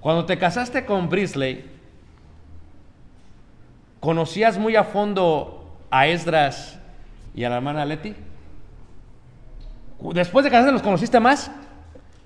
Cuando 0.00 0.24
te 0.24 0.38
casaste 0.38 0.84
con 0.84 1.08
Brisley, 1.08 1.64
¿conocías 4.00 4.58
muy 4.58 4.74
a 4.74 4.84
fondo 4.84 5.76
a 5.90 6.06
Esdras 6.06 6.78
y 7.34 7.44
a 7.44 7.50
la 7.50 7.56
hermana 7.56 7.84
Leti? 7.84 8.14
Después 10.12 10.44
de 10.44 10.50
casarte, 10.50 10.72
¿los 10.72 10.82
conociste 10.82 11.20
más? 11.20 11.50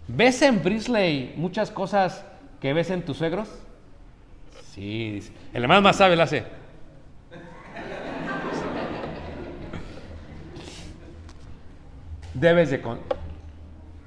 ¿Ves 0.06 0.40
en 0.42 0.62
Brisley 0.62 1.34
muchas 1.36 1.70
cosas 1.70 2.24
que 2.60 2.72
ves 2.72 2.90
en 2.90 3.04
tus 3.04 3.18
suegros? 3.18 3.48
Sí, 4.72 5.22
el 5.52 5.62
hermano 5.62 5.82
más 5.82 5.96
sabe 5.96 6.16
la 6.16 6.24
hace. 6.24 6.44
Debes 12.38 12.70
de... 12.70 12.80
Con... 12.80 13.00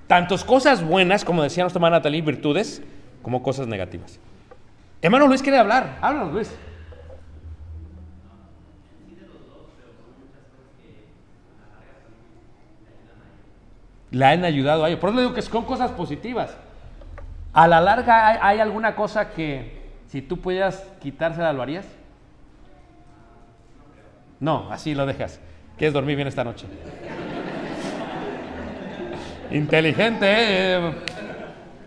Tantos 0.08 0.44
cosas 0.44 0.84
buenas, 0.84 1.24
como 1.24 1.42
decía 1.44 1.64
nuestra 1.64 1.80
hermana 1.80 1.98
Natalie, 1.98 2.22
virtudes, 2.22 2.82
como 3.22 3.42
cosas 3.44 3.68
negativas. 3.68 4.20
Hermano 5.02 5.28
Luis 5.28 5.42
quiere 5.42 5.58
hablar. 5.58 5.98
Háblanos, 6.02 6.34
Luis. 6.34 6.56
Le 14.12 14.26
han 14.26 14.44
ayudado 14.44 14.84
a 14.84 14.90
ellos. 14.90 15.00
Por 15.00 15.10
eso 15.10 15.16
le 15.16 15.22
digo 15.24 15.34
que 15.34 15.42
son 15.42 15.64
cosas 15.64 15.92
positivas. 15.92 16.58
A 17.54 17.68
la 17.68 17.80
larga, 17.80 18.28
¿hay, 18.28 18.38
hay 18.42 18.60
alguna 18.60 18.96
cosa 18.96 19.30
que 19.30 19.82
si 20.08 20.22
tú 20.22 20.42
pudieras 20.42 20.86
quitársela, 21.00 21.54
lo 21.54 21.62
harías? 21.62 21.86
No, 24.42 24.70
así 24.72 24.94
lo 24.94 25.06
dejas. 25.06 25.40
¿Quieres 25.78 25.94
dormir 25.94 26.18
bien 26.18 26.28
esta 26.28 26.44
noche? 26.44 26.68
Inteligente, 29.52 30.26
¿eh? 30.28 30.94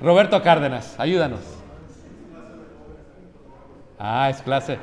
Roberto 0.00 0.42
Cárdenas, 0.42 0.94
ayúdanos. 0.98 1.40
Ah, 3.98 4.28
es 4.28 4.42
clase. 4.42 4.78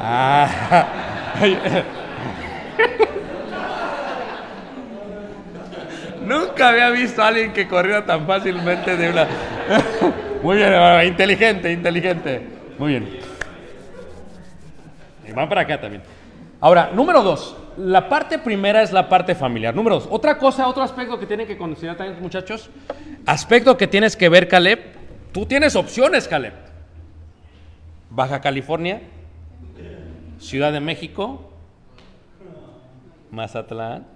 Ah. 0.00 0.86
Nunca 6.24 6.70
había 6.70 6.88
visto 6.90 7.22
a 7.22 7.28
alguien 7.28 7.52
que 7.52 7.68
corriera 7.68 8.06
tan 8.06 8.26
fácilmente 8.26 8.96
de 8.96 9.10
una. 9.10 9.28
Muy 10.42 10.56
bien, 10.56 10.72
inteligente, 11.06 11.70
inteligente. 11.70 12.48
Muy 12.78 12.92
bien. 12.92 13.18
van 15.34 15.48
para 15.48 15.60
acá 15.62 15.78
también. 15.78 16.02
Ahora, 16.60 16.90
número 16.94 17.22
dos. 17.22 17.54
La 17.76 18.08
parte 18.08 18.38
primera 18.38 18.82
es 18.82 18.92
la 18.92 19.08
parte 19.08 19.34
familiar. 19.34 19.74
Número 19.74 19.96
dos. 19.96 20.08
Otra 20.10 20.38
cosa, 20.38 20.68
otro 20.68 20.82
aspecto 20.82 21.18
que 21.18 21.26
tienen 21.26 21.46
que 21.46 21.56
considerar 21.56 21.96
también, 21.96 22.22
muchachos. 22.22 22.70
Aspecto 23.26 23.76
que 23.76 23.86
tienes 23.86 24.16
que 24.16 24.28
ver, 24.28 24.48
Caleb. 24.48 24.80
Tú 25.32 25.46
tienes 25.46 25.74
opciones, 25.74 26.28
Caleb. 26.28 26.52
Baja 28.10 28.40
California, 28.40 29.02
Ciudad 30.38 30.72
de 30.72 30.78
México, 30.78 31.50
Mazatlán, 33.32 34.06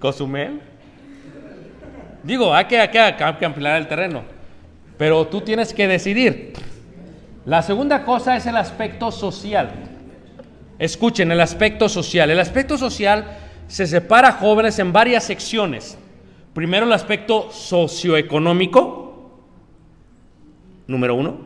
Cozumel. 0.00 0.60
Digo, 2.24 2.52
hay 2.52 2.66
hay 2.74 2.88
que 2.88 3.44
ampliar 3.44 3.76
el 3.76 3.86
terreno, 3.86 4.22
pero 4.96 5.28
tú 5.28 5.42
tienes 5.42 5.72
que 5.72 5.86
decidir. 5.86 6.54
La 7.44 7.62
segunda 7.62 8.04
cosa 8.04 8.36
es 8.36 8.44
el 8.46 8.56
aspecto 8.56 9.12
social. 9.12 9.87
Escuchen, 10.78 11.32
el 11.32 11.40
aspecto 11.40 11.88
social. 11.88 12.30
El 12.30 12.40
aspecto 12.40 12.78
social 12.78 13.38
se 13.66 13.86
separa 13.86 14.32
jóvenes 14.32 14.78
en 14.78 14.92
varias 14.92 15.24
secciones. 15.24 15.98
Primero 16.54 16.86
el 16.86 16.92
aspecto 16.92 17.50
socioeconómico, 17.50 19.40
número 20.86 21.14
uno. 21.14 21.38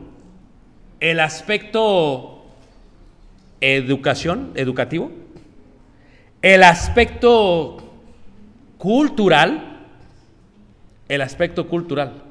El 0.99 1.19
aspecto 1.19 2.33
educación, 3.63 4.51
educativo. 4.55 5.11
El 6.41 6.63
aspecto 6.63 7.77
cultural. 8.77 9.79
El 11.07 11.21
aspecto 11.21 11.67
cultural. 11.67 12.23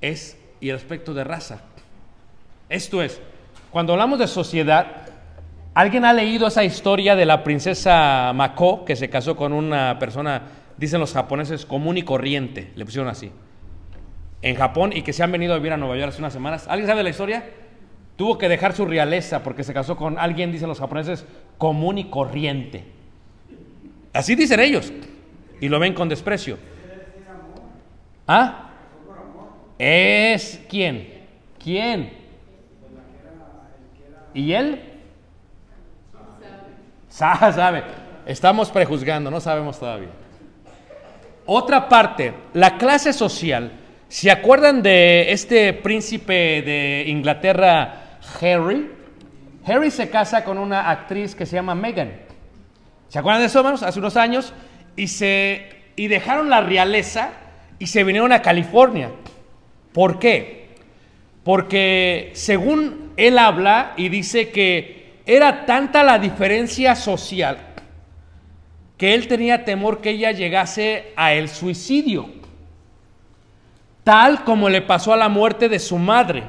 Es 0.00 0.36
y 0.60 0.70
el 0.70 0.76
aspecto 0.76 1.14
de 1.14 1.24
raza. 1.24 1.60
Esto 2.68 3.02
es, 3.02 3.20
cuando 3.70 3.92
hablamos 3.92 4.18
de 4.18 4.26
sociedad, 4.26 5.08
¿alguien 5.76 6.06
ha 6.06 6.14
leído 6.14 6.46
esa 6.46 6.64
historia 6.64 7.14
de 7.14 7.26
la 7.26 7.44
princesa 7.44 8.32
Mako 8.34 8.86
que 8.86 8.96
se 8.96 9.10
casó 9.10 9.36
con 9.36 9.52
una 9.52 9.98
persona, 9.98 10.42
dicen 10.78 11.00
los 11.00 11.12
japoneses, 11.12 11.66
común 11.66 11.98
y 11.98 12.02
corriente? 12.02 12.72
Le 12.76 12.86
pusieron 12.86 13.10
así. 13.10 13.30
En 14.40 14.56
Japón 14.56 14.92
y 14.94 15.02
que 15.02 15.12
se 15.12 15.22
han 15.22 15.30
venido 15.30 15.52
a 15.52 15.58
vivir 15.58 15.74
a 15.74 15.76
Nueva 15.76 15.98
York 15.98 16.08
hace 16.08 16.20
unas 16.20 16.32
semanas. 16.32 16.66
¿Alguien 16.66 16.88
sabe 16.88 17.02
la 17.02 17.10
historia? 17.10 17.44
Tuvo 18.16 18.38
que 18.38 18.48
dejar 18.48 18.72
su 18.72 18.86
realeza 18.86 19.42
porque 19.42 19.64
se 19.64 19.74
casó 19.74 19.96
con 19.96 20.18
alguien, 20.18 20.50
dicen 20.50 20.68
los 20.68 20.80
japoneses, 20.80 21.26
común 21.58 21.98
y 21.98 22.04
corriente. 22.04 22.84
Así 24.14 24.34
dicen 24.34 24.60
ellos. 24.60 24.90
Y 25.60 25.68
lo 25.68 25.78
ven 25.78 25.92
con 25.92 26.08
desprecio. 26.08 26.58
¿Ah? 28.26 28.70
¿Es 29.78 30.58
quién? 30.70 31.26
¿Quién? 31.62 32.14
¿Y 34.32 34.52
él? 34.52 34.95
Sabe. 37.16 37.82
Estamos 38.26 38.70
prejuzgando, 38.70 39.30
no 39.30 39.40
sabemos 39.40 39.78
todavía. 39.78 40.10
Otra 41.46 41.88
parte, 41.88 42.34
la 42.52 42.76
clase 42.76 43.14
social. 43.14 43.72
¿Se 44.08 44.30
acuerdan 44.30 44.82
de 44.82 45.32
este 45.32 45.72
príncipe 45.72 46.60
de 46.60 47.04
Inglaterra, 47.06 48.18
Harry? 48.38 48.90
Harry 49.64 49.90
se 49.90 50.10
casa 50.10 50.44
con 50.44 50.58
una 50.58 50.90
actriz 50.90 51.34
que 51.34 51.46
se 51.46 51.56
llama 51.56 51.74
Meghan. 51.74 52.12
¿Se 53.08 53.18
acuerdan 53.18 53.40
de 53.40 53.46
eso, 53.46 53.60
hermanos? 53.60 53.82
Hace 53.82 53.98
unos 53.98 54.18
años. 54.18 54.52
Y, 54.94 55.08
se, 55.08 55.70
y 55.96 56.08
dejaron 56.08 56.50
la 56.50 56.60
realeza 56.60 57.30
y 57.78 57.86
se 57.86 58.04
vinieron 58.04 58.32
a 58.32 58.42
California. 58.42 59.10
¿Por 59.94 60.18
qué? 60.18 60.68
Porque 61.44 62.32
según 62.34 63.12
él 63.16 63.38
habla 63.38 63.94
y 63.96 64.10
dice 64.10 64.50
que 64.50 64.95
era 65.26 65.66
tanta 65.66 66.04
la 66.04 66.18
diferencia 66.18 66.94
social 66.94 67.58
que 68.96 69.12
él 69.12 69.28
tenía 69.28 69.64
temor 69.64 70.00
que 70.00 70.10
ella 70.10 70.30
llegase 70.30 71.12
a 71.16 71.34
el 71.34 71.48
suicidio, 71.48 72.30
tal 74.04 74.44
como 74.44 74.68
le 74.68 74.80
pasó 74.80 75.12
a 75.12 75.16
la 75.16 75.28
muerte 75.28 75.68
de 75.68 75.78
su 75.78 75.98
madre. 75.98 76.44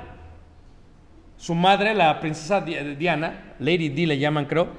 Su 1.36 1.54
madre, 1.54 1.94
la 1.94 2.20
princesa 2.20 2.62
Diana, 2.62 3.56
Lady 3.60 3.90
Di 3.90 4.06
le 4.06 4.18
llaman 4.18 4.46
creo, 4.46 4.70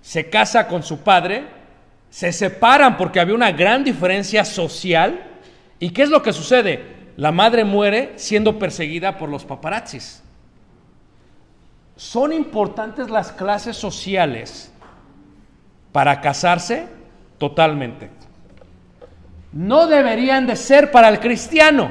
se 0.00 0.30
casa 0.30 0.66
con 0.66 0.82
su 0.82 1.00
padre, 1.00 1.44
se 2.08 2.32
separan 2.32 2.96
porque 2.96 3.20
había 3.20 3.34
una 3.34 3.52
gran 3.52 3.84
diferencia 3.84 4.44
social. 4.44 5.20
¿Y 5.78 5.90
qué 5.90 6.02
es 6.02 6.08
lo 6.08 6.22
que 6.22 6.32
sucede? 6.32 6.84
La 7.16 7.32
madre 7.32 7.64
muere 7.64 8.12
siendo 8.16 8.58
perseguida 8.58 9.18
por 9.18 9.28
los 9.28 9.44
paparazzis. 9.44 10.22
¿Son 12.00 12.32
importantes 12.32 13.10
las 13.10 13.30
clases 13.30 13.76
sociales 13.76 14.72
para 15.92 16.22
casarse? 16.22 16.88
Totalmente. 17.36 18.08
No 19.52 19.86
deberían 19.86 20.46
de 20.46 20.56
ser 20.56 20.92
para 20.92 21.10
el 21.10 21.20
cristiano. 21.20 21.90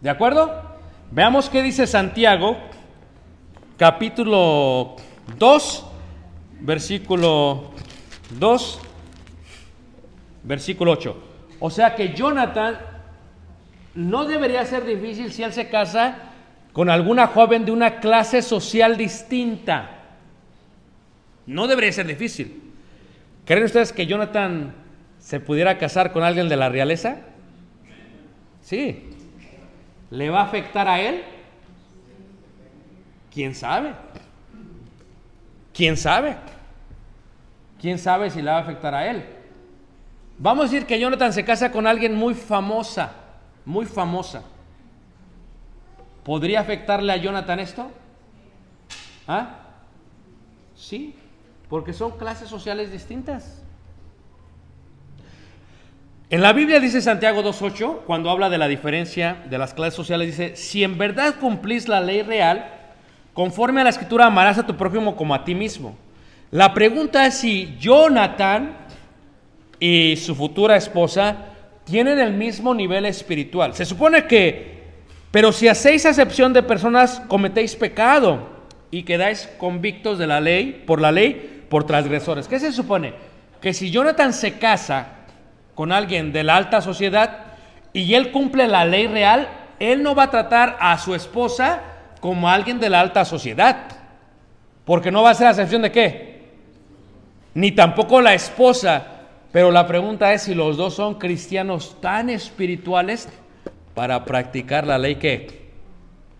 ¿De 0.00 0.08
acuerdo? 0.08 0.62
Veamos 1.10 1.50
qué 1.50 1.60
dice 1.60 1.88
Santiago, 1.88 2.56
capítulo 3.76 4.94
2, 5.38 5.84
versículo 6.60 7.72
2, 8.38 8.80
versículo 10.44 10.92
8. 10.92 11.16
O 11.58 11.68
sea 11.68 11.96
que 11.96 12.14
Jonathan 12.14 12.78
no 13.96 14.24
debería 14.24 14.64
ser 14.64 14.86
difícil 14.86 15.32
si 15.32 15.42
él 15.42 15.52
se 15.52 15.68
casa 15.68 16.28
con 16.72 16.88
alguna 16.88 17.26
joven 17.26 17.64
de 17.64 17.72
una 17.72 18.00
clase 18.00 18.42
social 18.42 18.96
distinta. 18.96 19.90
No 21.46 21.66
debería 21.66 21.92
ser 21.92 22.06
difícil. 22.06 22.62
¿Creen 23.44 23.64
ustedes 23.64 23.92
que 23.92 24.06
Jonathan 24.06 24.74
se 25.18 25.40
pudiera 25.40 25.78
casar 25.78 26.12
con 26.12 26.22
alguien 26.22 26.48
de 26.48 26.56
la 26.56 26.68
realeza? 26.68 27.18
Sí. 28.62 29.10
¿Le 30.10 30.30
va 30.30 30.40
a 30.40 30.44
afectar 30.44 30.88
a 30.88 31.00
él? 31.00 31.22
¿Quién 33.32 33.54
sabe? 33.54 33.92
¿Quién 35.74 35.96
sabe? 35.96 36.36
¿Quién 37.80 37.98
sabe 37.98 38.30
si 38.30 38.40
le 38.40 38.50
va 38.50 38.58
a 38.58 38.60
afectar 38.60 38.94
a 38.94 39.10
él? 39.10 39.24
Vamos 40.38 40.66
a 40.66 40.68
decir 40.70 40.86
que 40.86 40.98
Jonathan 40.98 41.32
se 41.32 41.44
casa 41.44 41.72
con 41.72 41.86
alguien 41.86 42.14
muy 42.14 42.34
famosa, 42.34 43.12
muy 43.64 43.86
famosa. 43.86 44.42
¿Podría 46.24 46.60
afectarle 46.60 47.12
a 47.12 47.16
Jonathan 47.16 47.60
esto? 47.60 47.90
¿Ah? 49.26 49.58
Sí, 50.76 51.14
porque 51.68 51.92
son 51.92 52.18
clases 52.18 52.48
sociales 52.48 52.92
distintas. 52.92 53.62
En 56.30 56.40
la 56.40 56.52
Biblia 56.52 56.80
dice 56.80 57.02
Santiago 57.02 57.42
2.8, 57.42 58.04
cuando 58.06 58.30
habla 58.30 58.48
de 58.48 58.56
la 58.56 58.66
diferencia 58.66 59.42
de 59.50 59.58
las 59.58 59.74
clases 59.74 59.94
sociales, 59.94 60.28
dice, 60.28 60.56
si 60.56 60.82
en 60.82 60.96
verdad 60.96 61.34
cumplís 61.38 61.88
la 61.88 62.00
ley 62.00 62.22
real, 62.22 62.70
conforme 63.34 63.82
a 63.82 63.84
la 63.84 63.90
escritura 63.90 64.26
amarás 64.26 64.58
a 64.58 64.66
tu 64.66 64.76
prójimo 64.76 65.14
como 65.14 65.34
a 65.34 65.44
ti 65.44 65.54
mismo. 65.54 65.94
La 66.50 66.72
pregunta 66.72 67.26
es 67.26 67.34
si 67.34 67.76
Jonathan 67.78 68.76
y 69.78 70.16
su 70.16 70.34
futura 70.34 70.76
esposa 70.76 71.36
tienen 71.84 72.18
el 72.18 72.32
mismo 72.32 72.74
nivel 72.74 73.04
espiritual. 73.04 73.74
Se 73.74 73.84
supone 73.84 74.26
que, 74.26 74.71
pero 75.32 75.50
si 75.50 75.66
hacéis 75.66 76.06
acepción 76.06 76.52
de 76.52 76.62
personas, 76.62 77.20
cometéis 77.26 77.74
pecado 77.74 78.50
y 78.90 79.02
quedáis 79.02 79.48
convictos 79.58 80.18
de 80.18 80.28
la 80.28 80.40
ley, 80.40 80.84
por 80.86 81.00
la 81.00 81.10
ley, 81.10 81.64
por 81.68 81.84
transgresores. 81.84 82.46
¿Qué 82.46 82.60
se 82.60 82.70
supone? 82.70 83.14
Que 83.60 83.72
si 83.72 83.90
Jonathan 83.90 84.32
se 84.32 84.58
casa 84.58 85.06
con 85.74 85.90
alguien 85.90 86.32
de 86.32 86.44
la 86.44 86.56
alta 86.56 86.80
sociedad 86.80 87.46
y 87.94 88.14
él 88.14 88.30
cumple 88.30 88.68
la 88.68 88.84
ley 88.84 89.08
real, 89.08 89.48
él 89.80 90.04
no 90.04 90.14
va 90.14 90.24
a 90.24 90.30
tratar 90.30 90.76
a 90.78 90.96
su 90.98 91.14
esposa 91.14 91.80
como 92.20 92.48
alguien 92.48 92.78
de 92.78 92.90
la 92.90 93.00
alta 93.00 93.24
sociedad. 93.24 93.86
Porque 94.84 95.10
no 95.10 95.22
va 95.22 95.30
a 95.30 95.34
ser 95.34 95.46
acepción 95.46 95.82
de 95.82 95.90
qué. 95.90 96.42
Ni 97.54 97.72
tampoco 97.72 98.20
la 98.20 98.34
esposa 98.34 99.12
pero 99.52 99.70
la 99.70 99.86
pregunta 99.86 100.32
es 100.32 100.42
si 100.42 100.54
los 100.54 100.78
dos 100.78 100.94
son 100.94 101.16
cristianos 101.16 102.00
tan 102.00 102.30
espirituales 102.30 103.28
para 103.94 104.24
practicar 104.24 104.86
la 104.86 104.98
ley 104.98 105.16
que 105.16 105.70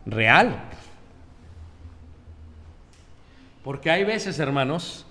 real. 0.07 0.63
Porque 3.63 3.91
hay 3.91 4.05
veces, 4.05 4.39
hermanos, 4.39 5.07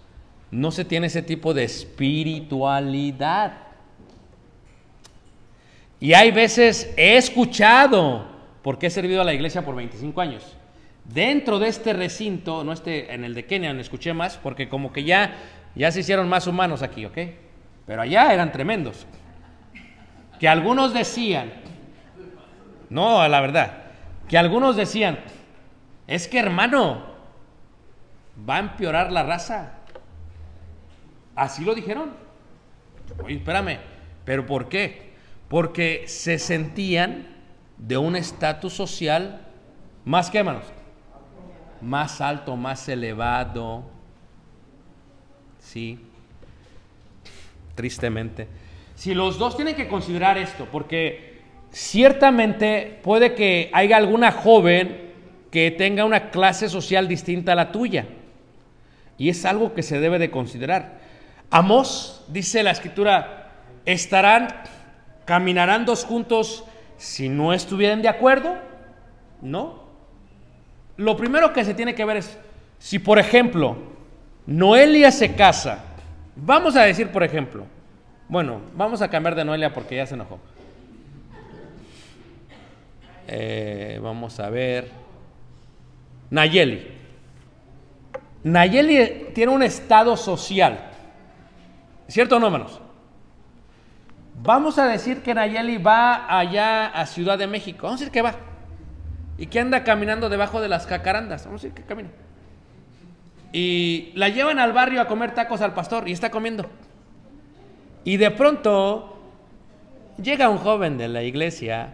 no 0.51 0.71
se 0.71 0.83
tiene 0.83 1.07
ese 1.07 1.21
tipo 1.21 1.53
de 1.53 1.63
espiritualidad. 1.63 3.53
Y 5.99 6.13
hay 6.13 6.31
veces 6.31 6.93
he 6.97 7.15
escuchado, 7.15 8.25
porque 8.61 8.87
he 8.87 8.89
servido 8.89 9.21
a 9.21 9.23
la 9.23 9.33
iglesia 9.33 9.63
por 9.63 9.75
25 9.75 10.19
años, 10.19 10.57
dentro 11.05 11.59
de 11.59 11.67
este 11.69 11.93
recinto, 11.93 12.63
no 12.63 12.73
este, 12.73 13.13
en 13.13 13.23
el 13.23 13.33
de 13.33 13.45
Kenia, 13.45 13.73
no 13.73 13.79
escuché 13.79 14.13
más, 14.13 14.37
porque 14.37 14.67
como 14.67 14.91
que 14.91 15.03
ya, 15.03 15.35
ya 15.75 15.91
se 15.91 16.01
hicieron 16.01 16.27
más 16.27 16.47
humanos 16.47 16.81
aquí, 16.81 17.05
¿ok? 17.05 17.17
Pero 17.85 18.01
allá 18.01 18.33
eran 18.33 18.51
tremendos. 18.51 19.05
Que 20.39 20.47
algunos 20.47 20.93
decían, 20.93 21.51
no, 22.91 23.25
la 23.25 23.39
verdad, 23.39 23.83
que 24.27 24.37
algunos 24.37 24.75
decían, 24.75 25.17
es 26.07 26.27
que 26.27 26.39
hermano, 26.39 27.05
va 28.47 28.57
a 28.57 28.59
empeorar 28.59 29.13
la 29.13 29.23
raza. 29.23 29.75
Así 31.33 31.63
lo 31.63 31.73
dijeron. 31.73 32.11
Oye, 33.23 33.35
espérame, 33.35 33.79
¿pero 34.25 34.45
por 34.45 34.67
qué? 34.67 35.13
Porque 35.47 36.03
se 36.07 36.37
sentían 36.37 37.27
de 37.77 37.97
un 37.97 38.17
estatus 38.17 38.73
social 38.73 39.47
más 40.03 40.29
que, 40.29 40.39
hermanos, 40.39 40.65
más 41.79 42.19
alto, 42.19 42.57
más 42.57 42.89
elevado. 42.89 43.85
Sí, 45.59 45.97
tristemente. 47.73 48.49
Si 48.95 49.13
los 49.13 49.39
dos 49.39 49.55
tienen 49.55 49.77
que 49.77 49.87
considerar 49.87 50.37
esto, 50.37 50.67
porque 50.69 51.30
ciertamente 51.71 52.99
puede 53.03 53.33
que 53.33 53.69
haya 53.73 53.97
alguna 53.97 54.31
joven 54.31 55.11
que 55.51 55.71
tenga 55.71 56.05
una 56.05 56.29
clase 56.29 56.69
social 56.69 57.07
distinta 57.07 57.53
a 57.53 57.55
la 57.55 57.71
tuya. 57.71 58.05
Y 59.17 59.29
es 59.29 59.45
algo 59.45 59.73
que 59.73 59.83
se 59.83 59.99
debe 59.99 60.19
de 60.19 60.31
considerar. 60.31 60.99
Amós, 61.49 62.23
dice 62.29 62.63
la 62.63 62.71
escritura, 62.71 63.51
estarán, 63.85 64.47
caminarán 65.25 65.85
dos 65.85 66.05
juntos 66.05 66.63
si 66.97 67.29
no 67.29 67.53
estuvieran 67.53 68.01
de 68.01 68.07
acuerdo. 68.07 68.55
No. 69.41 69.83
Lo 70.97 71.17
primero 71.17 71.51
que 71.51 71.65
se 71.65 71.73
tiene 71.73 71.95
que 71.95 72.05
ver 72.05 72.17
es, 72.17 72.37
si 72.79 72.99
por 72.99 73.19
ejemplo, 73.19 73.77
Noelia 74.45 75.11
se 75.11 75.35
casa, 75.35 75.83
vamos 76.35 76.75
a 76.75 76.83
decir 76.83 77.09
por 77.09 77.23
ejemplo, 77.23 77.65
bueno, 78.29 78.61
vamos 78.75 79.01
a 79.01 79.09
cambiar 79.09 79.35
de 79.35 79.43
Noelia 79.43 79.73
porque 79.73 79.97
ya 79.97 80.05
se 80.05 80.15
enojó. 80.15 80.39
Eh, 83.33 83.97
vamos 84.03 84.41
a 84.41 84.49
ver. 84.49 84.91
Nayeli. 86.29 86.85
Nayeli 88.43 89.29
tiene 89.33 89.53
un 89.53 89.63
estado 89.63 90.17
social. 90.17 90.91
¿Cierto 92.09 92.35
o 92.35 92.39
no, 92.39 92.47
hermanos? 92.47 92.81
Vamos 94.43 94.77
a 94.77 94.87
decir 94.87 95.21
que 95.21 95.33
Nayeli 95.33 95.77
va 95.77 96.37
allá 96.37 96.87
a 96.87 97.05
Ciudad 97.05 97.37
de 97.37 97.47
México. 97.47 97.83
Vamos 97.83 98.01
a 98.01 98.03
decir 98.03 98.11
que 98.11 98.21
va. 98.21 98.35
Y 99.37 99.47
que 99.47 99.61
anda 99.61 99.85
caminando 99.85 100.27
debajo 100.27 100.59
de 100.59 100.67
las 100.67 100.85
cacarandas. 100.85 101.45
Vamos 101.45 101.61
a 101.61 101.67
decir 101.67 101.73
que 101.73 101.87
camina. 101.87 102.09
Y 103.53 104.11
la 104.15 104.27
llevan 104.27 104.59
al 104.59 104.73
barrio 104.73 104.99
a 104.99 105.07
comer 105.07 105.33
tacos 105.33 105.61
al 105.61 105.73
pastor 105.73 106.09
y 106.09 106.11
está 106.11 106.31
comiendo. 106.31 106.69
Y 108.03 108.17
de 108.17 108.31
pronto 108.31 109.21
llega 110.21 110.49
un 110.49 110.57
joven 110.57 110.97
de 110.97 111.07
la 111.07 111.23
iglesia 111.23 111.93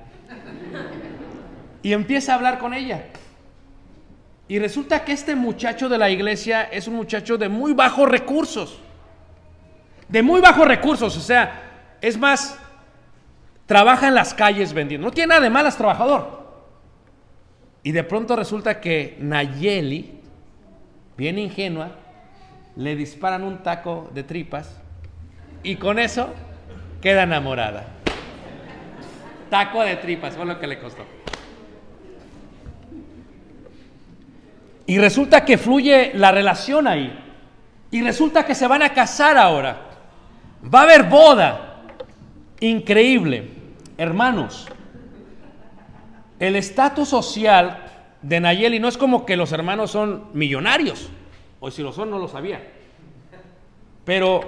y 1.87 1.93
empieza 1.93 2.33
a 2.33 2.35
hablar 2.35 2.59
con 2.59 2.73
ella. 2.73 3.05
Y 4.49 4.59
resulta 4.59 5.05
que 5.05 5.13
este 5.13 5.37
muchacho 5.37 5.87
de 5.87 5.97
la 5.97 6.09
iglesia 6.09 6.63
es 6.63 6.85
un 6.85 6.95
muchacho 6.95 7.37
de 7.37 7.47
muy 7.47 7.71
bajos 7.71 8.09
recursos. 8.09 8.77
De 10.09 10.21
muy 10.21 10.41
bajos 10.41 10.67
recursos, 10.67 11.15
o 11.15 11.21
sea, 11.21 11.95
es 12.01 12.17
más, 12.17 12.59
trabaja 13.65 14.09
en 14.09 14.15
las 14.15 14.33
calles 14.33 14.73
vendiendo. 14.73 15.07
No 15.07 15.13
tiene 15.13 15.29
nada 15.29 15.39
de 15.39 15.49
malas 15.49 15.77
trabajador. 15.77 16.59
Y 17.83 17.93
de 17.93 18.03
pronto 18.03 18.35
resulta 18.35 18.81
que 18.81 19.15
Nayeli, 19.21 20.19
bien 21.15 21.39
ingenua, 21.39 21.91
le 22.75 22.97
disparan 22.97 23.43
un 23.43 23.63
taco 23.63 24.11
de 24.13 24.23
tripas 24.23 24.77
y 25.63 25.77
con 25.77 25.99
eso 25.99 26.33
queda 27.01 27.23
enamorada. 27.23 27.85
Taco 29.49 29.83
de 29.83 29.95
tripas, 29.95 30.35
fue 30.35 30.45
lo 30.45 30.59
que 30.59 30.67
le 30.67 30.79
costó. 30.79 31.16
Y 34.87 34.97
resulta 34.99 35.43
que 35.43 35.57
fluye 35.57 36.13
la 36.15 36.31
relación 36.31 36.87
ahí. 36.87 37.13
Y 37.91 38.01
resulta 38.01 38.45
que 38.45 38.55
se 38.55 38.67
van 38.67 38.81
a 38.81 38.93
casar 38.93 39.37
ahora. 39.37 39.81
Va 40.73 40.79
a 40.79 40.83
haber 40.83 41.03
boda. 41.03 41.83
Increíble. 42.61 43.49
Hermanos, 43.97 44.65
el 46.39 46.55
estatus 46.55 47.09
social 47.09 47.83
de 48.21 48.39
Nayeli 48.39 48.79
no 48.79 48.87
es 48.87 48.97
como 48.97 49.25
que 49.25 49.35
los 49.35 49.51
hermanos 49.51 49.91
son 49.91 50.29
millonarios. 50.33 51.09
O 51.59 51.69
si 51.69 51.83
lo 51.83 51.91
son, 51.91 52.09
no 52.09 52.17
lo 52.17 52.29
sabía. 52.29 52.61
Pero, 54.05 54.39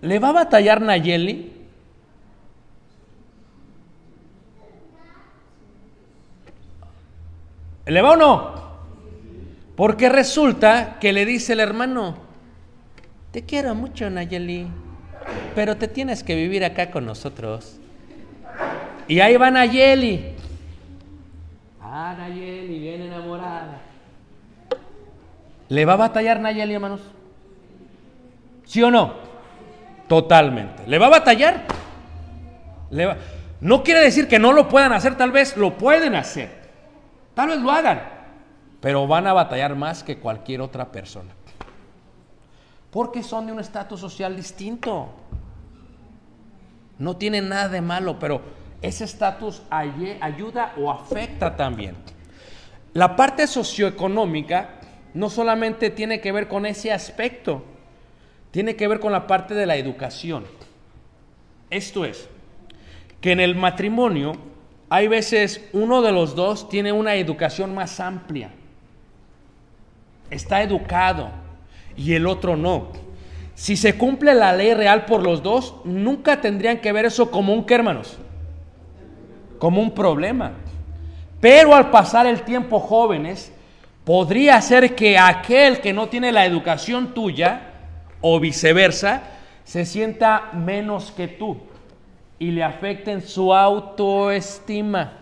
¿le 0.00 0.18
va 0.18 0.30
a 0.30 0.32
batallar 0.32 0.80
Nayeli? 0.80 1.52
¿Le 7.86 8.02
va 8.02 8.12
o 8.12 8.16
no? 8.16 8.63
Porque 9.76 10.08
resulta 10.08 10.98
que 11.00 11.12
le 11.12 11.26
dice 11.26 11.52
el 11.54 11.60
hermano, 11.60 12.16
te 13.32 13.42
quiero 13.44 13.74
mucho 13.74 14.08
Nayeli, 14.08 14.68
pero 15.54 15.76
te 15.76 15.88
tienes 15.88 16.22
que 16.22 16.34
vivir 16.36 16.64
acá 16.64 16.90
con 16.90 17.04
nosotros. 17.06 17.78
Y 19.08 19.20
ahí 19.20 19.36
va 19.36 19.50
Nayeli. 19.50 20.34
Ah, 21.82 22.14
Nayeli, 22.16 22.78
bien 22.78 23.02
enamorada. 23.02 23.80
¿Le 25.68 25.84
va 25.84 25.94
a 25.94 25.96
batallar 25.96 26.40
Nayeli, 26.40 26.74
hermanos? 26.74 27.00
¿Sí 28.64 28.82
o 28.82 28.90
no? 28.90 29.14
Totalmente. 30.08 30.86
¿Le 30.86 30.98
va 30.98 31.06
a 31.06 31.10
batallar? 31.10 31.62
Le 32.90 33.06
va- 33.06 33.16
No 33.60 33.82
quiere 33.82 34.00
decir 34.00 34.28
que 34.28 34.38
no 34.38 34.52
lo 34.52 34.68
puedan 34.68 34.92
hacer, 34.92 35.16
tal 35.16 35.32
vez 35.32 35.56
lo 35.56 35.76
pueden 35.76 36.14
hacer. 36.14 36.50
Tal 37.34 37.48
vez 37.48 37.58
lo 37.60 37.70
hagan. 37.72 38.13
Pero 38.84 39.06
van 39.06 39.26
a 39.26 39.32
batallar 39.32 39.74
más 39.76 40.02
que 40.02 40.18
cualquier 40.18 40.60
otra 40.60 40.92
persona. 40.92 41.30
Porque 42.90 43.22
son 43.22 43.46
de 43.46 43.52
un 43.52 43.58
estatus 43.58 43.98
social 43.98 44.36
distinto. 44.36 45.08
No 46.98 47.16
tiene 47.16 47.40
nada 47.40 47.70
de 47.70 47.80
malo, 47.80 48.18
pero 48.18 48.42
ese 48.82 49.04
estatus 49.04 49.62
ayuda 49.70 50.74
o 50.76 50.90
afecta 50.90 51.56
también. 51.56 51.96
La 52.92 53.16
parte 53.16 53.46
socioeconómica 53.46 54.74
no 55.14 55.30
solamente 55.30 55.88
tiene 55.88 56.20
que 56.20 56.32
ver 56.32 56.46
con 56.46 56.66
ese 56.66 56.92
aspecto, 56.92 57.64
tiene 58.50 58.76
que 58.76 58.86
ver 58.86 59.00
con 59.00 59.12
la 59.12 59.26
parte 59.26 59.54
de 59.54 59.64
la 59.64 59.76
educación. 59.76 60.44
Esto 61.70 62.04
es, 62.04 62.28
que 63.22 63.32
en 63.32 63.40
el 63.40 63.54
matrimonio 63.54 64.34
hay 64.90 65.08
veces 65.08 65.70
uno 65.72 66.02
de 66.02 66.12
los 66.12 66.34
dos 66.34 66.68
tiene 66.68 66.92
una 66.92 67.14
educación 67.14 67.74
más 67.74 67.98
amplia, 67.98 68.50
está 70.30 70.62
educado 70.62 71.30
y 71.96 72.14
el 72.14 72.26
otro 72.26 72.56
no. 72.56 72.88
Si 73.54 73.76
se 73.76 73.96
cumple 73.96 74.34
la 74.34 74.52
ley 74.54 74.74
real 74.74 75.04
por 75.06 75.22
los 75.22 75.42
dos, 75.42 75.76
nunca 75.84 76.40
tendrían 76.40 76.78
que 76.78 76.92
ver 76.92 77.04
eso 77.04 77.30
como 77.30 77.54
un 77.54 77.64
hermanos, 77.68 78.18
como 79.58 79.80
un 79.80 79.92
problema. 79.92 80.52
Pero 81.40 81.74
al 81.74 81.90
pasar 81.90 82.26
el 82.26 82.42
tiempo 82.42 82.80
jóvenes, 82.80 83.52
podría 84.04 84.60
ser 84.60 84.94
que 84.94 85.16
aquel 85.16 85.80
que 85.80 85.92
no 85.92 86.08
tiene 86.08 86.32
la 86.32 86.46
educación 86.46 87.14
tuya, 87.14 87.70
o 88.26 88.40
viceversa, 88.40 89.22
se 89.64 89.84
sienta 89.84 90.50
menos 90.54 91.12
que 91.12 91.28
tú 91.28 91.58
y 92.38 92.50
le 92.50 92.64
afecten 92.64 93.20
su 93.20 93.54
autoestima. 93.54 95.18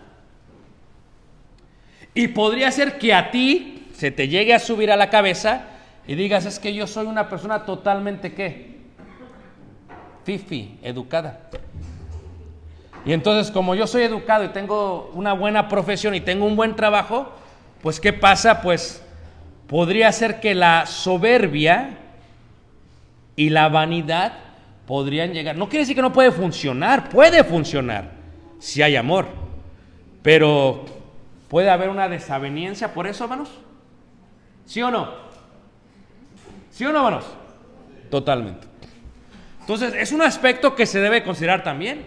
Y 2.13 2.29
podría 2.29 2.71
ser 2.71 2.97
que 2.97 3.13
a 3.13 3.29
ti 3.29 3.82
se 3.93 4.11
te 4.11 4.27
llegue 4.27 4.53
a 4.53 4.59
subir 4.59 4.91
a 4.91 4.97
la 4.97 5.09
cabeza 5.09 5.65
y 6.07 6.15
digas, 6.15 6.45
es 6.45 6.59
que 6.59 6.73
yo 6.73 6.87
soy 6.87 7.05
una 7.05 7.29
persona 7.29 7.65
totalmente 7.65 8.33
qué? 8.33 8.73
Fifi, 10.25 10.79
educada. 10.81 11.49
Y 13.05 13.13
entonces 13.13 13.51
como 13.51 13.75
yo 13.75 13.87
soy 13.87 14.03
educado 14.03 14.45
y 14.45 14.49
tengo 14.49 15.11
una 15.13 15.33
buena 15.33 15.67
profesión 15.67 16.15
y 16.15 16.21
tengo 16.21 16.45
un 16.45 16.55
buen 16.55 16.75
trabajo, 16.75 17.31
pues 17.81 17.99
¿qué 17.99 18.13
pasa? 18.13 18.61
Pues 18.61 19.03
podría 19.67 20.11
ser 20.11 20.39
que 20.39 20.55
la 20.55 20.85
soberbia 20.85 21.97
y 23.35 23.49
la 23.49 23.69
vanidad 23.69 24.33
podrían 24.87 25.33
llegar. 25.33 25.57
No 25.57 25.69
quiere 25.69 25.79
decir 25.79 25.95
que 25.95 26.01
no 26.01 26.13
puede 26.13 26.31
funcionar, 26.31 27.09
puede 27.09 27.43
funcionar 27.43 28.11
si 28.59 28.81
hay 28.81 28.95
amor, 28.95 29.27
pero 30.21 30.85
puede 31.49 31.69
haber 31.69 31.89
una 31.89 32.07
desaveniencia 32.07 32.93
por 32.93 33.07
eso, 33.07 33.25
hermanos. 33.25 33.49
¿Sí 34.65 34.81
o 34.81 34.89
no? 34.89 35.09
¿Sí 36.71 36.85
o 36.85 36.91
no, 36.91 36.99
hermanos? 36.99 37.25
Totalmente. 38.09 38.67
Entonces, 39.61 39.93
es 39.95 40.11
un 40.11 40.21
aspecto 40.21 40.75
que 40.75 40.85
se 40.85 40.99
debe 40.99 41.23
considerar 41.23 41.63
también. 41.63 42.05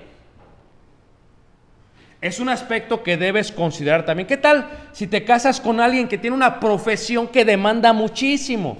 Es 2.20 2.40
un 2.40 2.48
aspecto 2.48 3.02
que 3.02 3.16
debes 3.16 3.52
considerar 3.52 4.04
también. 4.04 4.26
¿Qué 4.26 4.36
tal 4.36 4.68
si 4.92 5.06
te 5.06 5.24
casas 5.24 5.60
con 5.60 5.80
alguien 5.80 6.08
que 6.08 6.18
tiene 6.18 6.34
una 6.34 6.58
profesión 6.58 7.28
que 7.28 7.44
demanda 7.44 7.92
muchísimo? 7.92 8.78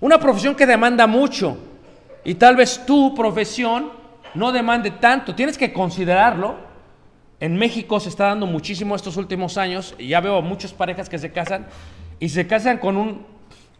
Una 0.00 0.18
profesión 0.18 0.54
que 0.54 0.66
demanda 0.66 1.06
mucho. 1.06 1.58
Y 2.24 2.34
tal 2.34 2.56
vez 2.56 2.84
tu 2.86 3.14
profesión 3.14 3.90
no 4.34 4.52
demande 4.52 4.92
tanto. 4.92 5.34
Tienes 5.34 5.58
que 5.58 5.72
considerarlo. 5.72 6.56
En 7.40 7.56
México 7.56 7.98
se 7.98 8.10
está 8.10 8.26
dando 8.26 8.46
muchísimo 8.46 8.94
estos 8.94 9.16
últimos 9.16 9.56
años. 9.56 9.94
Ya 9.98 10.20
veo 10.20 10.40
muchas 10.42 10.72
parejas 10.72 11.08
que 11.08 11.18
se 11.18 11.32
casan 11.32 11.66
y 12.20 12.28
se 12.28 12.46
casan 12.46 12.78
con 12.78 12.96
un 12.96 13.26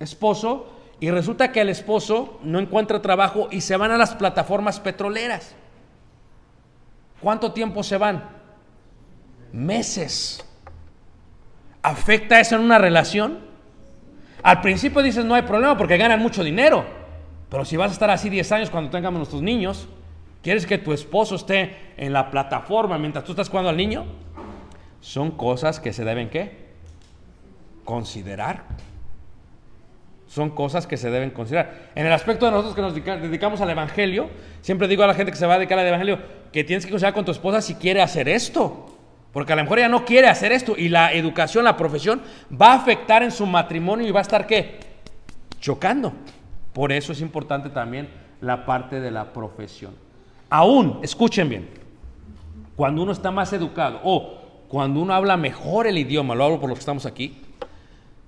esposo 0.01 0.73
y 0.99 1.11
resulta 1.11 1.53
que 1.53 1.61
el 1.61 1.69
esposo 1.69 2.41
no 2.43 2.59
encuentra 2.59 3.01
trabajo 3.01 3.49
y 3.51 3.61
se 3.61 3.77
van 3.77 3.91
a 3.91 3.99
las 3.99 4.15
plataformas 4.15 4.81
petroleras. 4.81 5.55
¿Cuánto 7.21 7.53
tiempo 7.53 7.83
se 7.83 7.99
van? 7.99 8.25
Meses. 9.53 10.45
¿Afecta 11.83 12.41
eso 12.41 12.57
en 12.57 12.63
una 12.63 12.79
relación? 12.79 13.39
Al 14.43 14.63
principio 14.63 15.03
dices 15.03 15.25
no 15.25 15.35
hay 15.35 15.43
problema 15.43 15.77
porque 15.77 15.99
ganan 15.99 16.21
mucho 16.21 16.43
dinero, 16.43 16.85
pero 17.51 17.65
si 17.67 17.77
vas 17.77 17.91
a 17.91 17.93
estar 17.93 18.11
así 18.11 18.31
10 18.31 18.53
años 18.53 18.71
cuando 18.71 18.91
tengamos 18.91 19.19
nuestros 19.19 19.43
niños, 19.43 19.87
¿quieres 20.43 20.65
que 20.65 20.79
tu 20.79 20.95
esposo 20.95 21.35
esté 21.35 21.77
en 21.99 22.15
la 22.15 22.31
plataforma 22.31 22.97
mientras 22.97 23.25
tú 23.25 23.33
estás 23.33 23.51
jugando 23.51 23.69
al 23.69 23.77
niño? 23.77 24.07
Son 25.01 25.31
cosas 25.31 25.79
que 25.79 25.93
se 25.93 26.05
deben 26.05 26.31
qué? 26.31 26.70
Considerar. 27.91 28.63
Son 30.29 30.51
cosas 30.51 30.87
que 30.87 30.97
se 30.97 31.11
deben 31.11 31.31
considerar. 31.31 31.91
En 31.97 32.07
el 32.07 32.13
aspecto 32.13 32.47
de 32.47 32.53
nosotros 32.53 32.77
que 32.77 32.83
nos 32.83 32.95
dedica- 32.95 33.17
dedicamos 33.17 33.61
al 33.61 33.71
Evangelio, 33.71 34.31
siempre 34.61 34.87
digo 34.87 35.03
a 35.03 35.09
la 35.09 35.15
gente 35.15 35.33
que 35.33 35.37
se 35.37 35.45
va 35.45 35.55
a 35.55 35.59
dedicar 35.59 35.77
al 35.77 35.89
Evangelio 35.89 36.21
que 36.53 36.63
tienes 36.63 36.85
que 36.87 36.93
considerar 36.93 37.15
con 37.15 37.25
tu 37.25 37.33
esposa 37.33 37.61
si 37.61 37.75
quiere 37.75 38.01
hacer 38.01 38.29
esto. 38.29 38.97
Porque 39.33 39.53
a 39.53 39.57
lo 39.57 39.63
mejor 39.65 39.81
ella 39.81 39.89
no 39.89 40.05
quiere 40.05 40.29
hacer 40.29 40.53
esto 40.53 40.75
y 40.77 40.89
la 40.89 41.13
educación, 41.13 41.65
la 41.65 41.77
profesión 41.77 42.23
va 42.51 42.75
a 42.75 42.77
afectar 42.77 43.25
en 43.25 43.33
su 43.33 43.45
matrimonio 43.45 44.07
y 44.07 44.13
va 44.13 44.21
a 44.21 44.23
estar 44.23 44.47
qué? 44.47 44.79
Chocando. 45.61 46.13
Por 46.73 46.93
eso 46.93 47.11
es 47.11 47.21
importante 47.21 47.71
también 47.71 48.09
la 48.41 48.65
parte 48.67 49.01
de 49.01 49.11
la 49.11 49.33
profesión. 49.33 49.97
Aún, 50.49 51.01
escuchen 51.03 51.49
bien, 51.49 51.69
cuando 52.77 53.03
uno 53.03 53.11
está 53.11 53.33
más 53.33 53.53
educado 53.53 54.01
o 54.05 54.39
cuando 54.69 55.01
uno 55.01 55.13
habla 55.13 55.37
mejor 55.37 55.89
el 55.89 55.99
idioma, 55.99 56.37
lo 56.37 56.45
hablo 56.45 56.61
por 56.61 56.69
los 56.69 56.79
que 56.79 56.83
estamos 56.83 57.05
aquí, 57.05 57.37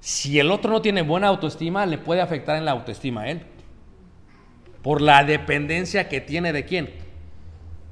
si 0.03 0.41
el 0.41 0.51
otro 0.51 0.73
no 0.73 0.83
tiene 0.83 1.03
buena 1.03 1.29
autoestima, 1.29 1.87
le 1.87 1.97
puede 1.97 2.21
afectar 2.21 2.57
en 2.57 2.65
la 2.65 2.73
autoestima 2.73 3.21
a 3.23 3.29
él. 3.29 3.43
Por 4.83 5.01
la 5.01 5.23
dependencia 5.23 6.09
que 6.09 6.21
tiene 6.21 6.53
de 6.53 6.65
quién? 6.65 6.91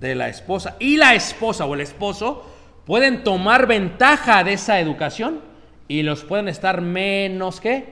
De 0.00 0.16
la 0.16 0.28
esposa. 0.28 0.74
Y 0.80 0.96
la 0.96 1.14
esposa 1.14 1.66
o 1.66 1.74
el 1.74 1.80
esposo 1.80 2.44
pueden 2.84 3.22
tomar 3.22 3.68
ventaja 3.68 4.42
de 4.42 4.54
esa 4.54 4.80
educación 4.80 5.40
y 5.86 6.02
los 6.02 6.24
pueden 6.24 6.48
estar 6.48 6.80
menos 6.80 7.60
que 7.60 7.84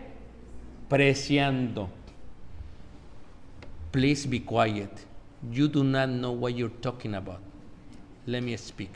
preciando. 0.89 1.89
Please 3.93 4.29
be 4.29 4.41
quiet. 4.41 4.91
You 5.49 5.69
do 5.69 5.85
not 5.85 6.09
know 6.09 6.33
what 6.33 6.55
you're 6.55 6.75
talking 6.81 7.15
about. 7.15 7.39
Let 8.27 8.41
me 8.41 8.59
speak. 8.59 8.91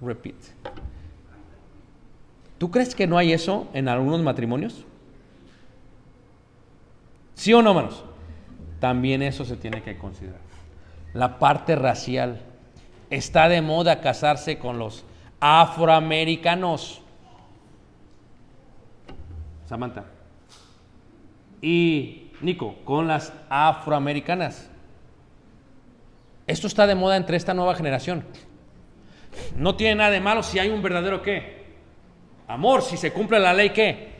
Repeat. 0.00 0.36
¿Tú 2.58 2.70
crees 2.70 2.94
que 2.94 3.06
no 3.06 3.18
hay 3.18 3.32
eso 3.32 3.68
en 3.74 3.88
algunos 3.88 4.22
matrimonios? 4.22 4.84
¿Sí 7.34 7.52
o 7.52 7.60
no, 7.62 7.70
hermanos? 7.70 8.04
También 8.80 9.22
eso 9.22 9.44
se 9.44 9.56
tiene 9.56 9.82
que 9.82 9.98
considerar. 9.98 10.40
La 11.12 11.38
parte 11.38 11.76
racial. 11.76 12.40
Está 13.08 13.48
de 13.48 13.62
moda 13.62 14.00
casarse 14.00 14.58
con 14.58 14.78
los 14.78 15.04
afroamericanos. 15.38 17.02
Samantha. 19.66 20.06
Y 21.62 22.30
Nico, 22.40 22.76
con 22.84 23.06
las 23.06 23.32
afroamericanas. 23.48 24.70
Esto 26.46 26.66
está 26.66 26.86
de 26.86 26.94
moda 26.94 27.16
entre 27.16 27.36
esta 27.36 27.54
nueva 27.54 27.74
generación. 27.74 28.24
No 29.56 29.76
tiene 29.76 29.96
nada 29.96 30.10
de 30.10 30.20
malo 30.20 30.42
si 30.42 30.58
hay 30.58 30.68
un 30.68 30.82
verdadero 30.82 31.22
qué. 31.22 31.65
Amor, 32.48 32.82
si 32.82 32.96
se 32.96 33.12
cumple 33.12 33.38
la 33.40 33.52
ley 33.52 33.70
qué. 33.70 34.14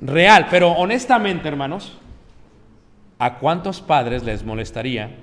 Real. 0.00 0.46
Pero 0.50 0.72
honestamente, 0.72 1.48
hermanos, 1.48 1.98
¿a 3.18 3.38
cuántos 3.38 3.80
padres 3.80 4.22
les 4.22 4.44
molestaría 4.44 5.16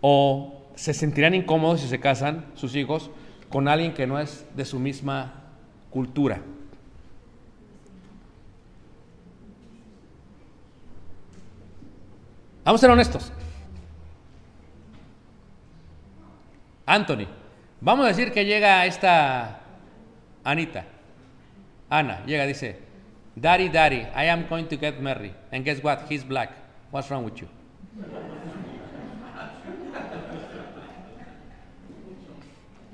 o 0.00 0.62
se 0.74 0.92
sentirían 0.92 1.34
incómodos 1.34 1.80
si 1.80 1.88
se 1.88 2.00
casan 2.00 2.46
sus 2.54 2.74
hijos 2.74 3.10
con 3.48 3.68
alguien 3.68 3.94
que 3.94 4.06
no 4.06 4.18
es 4.18 4.46
de 4.56 4.64
su 4.64 4.78
misma 4.78 5.32
cultura? 5.90 6.40
Vamos 12.64 12.80
a 12.80 12.82
ser 12.82 12.90
honestos. 12.90 13.30
Anthony, 16.86 17.26
vamos 17.80 18.06
a 18.06 18.08
decir 18.08 18.32
que 18.32 18.44
llega 18.44 18.86
esta 18.86 19.63
Anita. 20.44 20.84
Ana, 21.90 22.22
llega, 22.26 22.46
dice, 22.46 22.76
Daddy, 23.34 23.68
Daddy, 23.68 24.06
I 24.14 24.26
am 24.26 24.46
going 24.48 24.68
to 24.68 24.76
get 24.76 25.00
married. 25.00 25.34
And 25.50 25.64
guess 25.64 25.82
what? 25.82 26.06
He's 26.08 26.22
black. 26.22 26.52
What's 26.90 27.10
wrong 27.10 27.24
with 27.24 27.40
you? 27.40 27.48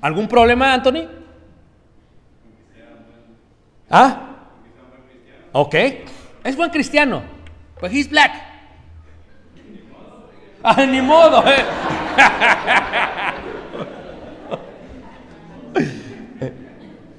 ¿Algún 0.01 0.27
problema, 0.27 0.73
Anthony? 0.73 1.07
¿Ah? 3.89 4.35
Ok. 5.51 5.75
Es 6.43 6.55
buen 6.55 6.71
cristiano. 6.71 7.21
But 7.79 7.91
he's 7.91 8.07
black. 8.07 8.31
Ah, 10.63 10.85
ni 10.85 11.01
modo, 11.01 11.43
eh. 11.47 11.65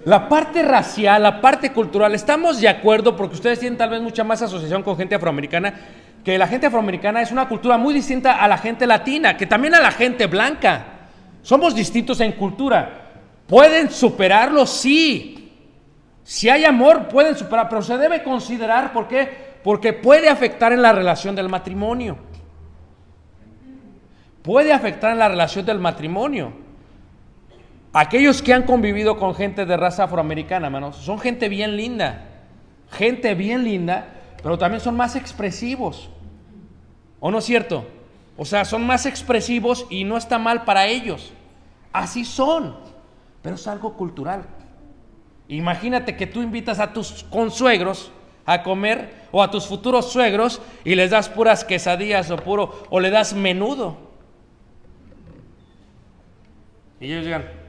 La 0.05 0.29
parte 0.29 0.63
racial, 0.63 1.23
la 1.23 1.41
parte 1.41 1.71
cultural, 1.73 2.15
estamos 2.15 2.61
de 2.61 2.69
acuerdo 2.69 3.17
porque 3.17 3.37
ustedes 3.37 3.61
tienen 3.61 3.79
tal 3.79 3.91
vez 3.91 4.03
mucha 4.03 4.25
más 4.25 4.43
asociación 4.43 4.83
con 4.83 4.97
gente 4.97 5.15
afroamericana, 5.15 5.75
que 6.25 6.37
la 6.37 6.49
gente 6.49 6.67
afroamericana 6.67 7.23
es 7.23 7.31
una 7.31 7.49
cultura 7.49 7.79
muy 7.79 7.95
distinta 7.95 8.43
a 8.43 8.49
la 8.49 8.59
gente 8.59 8.87
latina, 8.87 9.37
que 9.37 9.47
también 9.47 9.75
a 9.77 9.81
la 9.81 9.93
gente 9.93 10.27
blanca. 10.27 10.85
Somos 11.43 11.75
distintos 11.75 12.21
en 12.21 12.33
cultura. 12.33 13.11
¿Pueden 13.47 13.91
superarlo? 13.91 14.67
Sí. 14.67 15.53
Si 16.25 16.49
hay 16.49 16.65
amor, 16.65 17.09
pueden 17.09 17.37
superar, 17.37 17.69
pero 17.69 17.83
se 17.83 17.97
debe 17.97 18.25
considerar, 18.25 18.93
¿por 18.93 19.07
qué? 19.07 19.53
Porque 19.63 19.93
puede 19.93 20.29
afectar 20.29 20.73
en 20.73 20.83
la 20.83 20.93
relación 20.93 21.37
del 21.37 21.49
matrimonio. 21.49 22.19
Puede 24.43 24.73
afectar 24.73 25.13
en 25.13 25.19
la 25.19 25.29
relación 25.29 25.65
del 25.65 25.79
matrimonio. 25.79 26.62
Aquellos 27.93 28.41
que 28.41 28.55
han 28.55 28.63
convivido 28.63 29.19
con 29.19 29.35
gente 29.35 29.67
de 29.67 29.77
raza 29.77 30.05
afroamericana, 30.05 30.67
hermanos, 30.67 30.97
son 30.97 31.19
gente 31.19 31.49
bien 31.49 31.77
linda. 31.77 32.29
Gente 32.91 33.35
bien 33.35 33.65
linda, 33.65 34.07
pero 34.43 34.57
también 34.59 34.81
son 34.81 34.97
más 34.97 35.15
expresivos. 35.15 36.09
¿O 37.21 37.31
no 37.31 37.39
es 37.39 37.45
cierto? 37.45 37.87
O 38.37 38.45
sea, 38.45 38.65
son 38.65 38.87
más 38.87 39.05
expresivos 39.05 39.87
y 39.91 40.05
no 40.05 40.17
está 40.17 40.39
mal 40.39 40.65
para 40.65 40.87
ellos. 40.87 41.33
Así 41.93 42.25
son. 42.25 42.77
Pero 43.43 43.57
es 43.57 43.67
algo 43.67 43.95
cultural. 43.95 44.45
Imagínate 45.49 46.17
que 46.17 46.27
tú 46.27 46.41
invitas 46.41 46.79
a 46.79 46.93
tus 46.93 47.25
consuegros 47.25 48.11
a 48.47 48.63
comer 48.63 49.13
o 49.31 49.43
a 49.43 49.51
tus 49.51 49.67
futuros 49.67 50.11
suegros 50.11 50.61
y 50.85 50.95
les 50.95 51.11
das 51.11 51.29
puras 51.29 51.65
quesadillas 51.65 52.31
o 52.31 52.37
puro 52.37 52.85
o 52.91 53.01
le 53.01 53.11
das 53.11 53.35
menudo. 53.35 53.99
Y 57.01 57.07
ellos 57.13 57.25
llegan. 57.25 57.62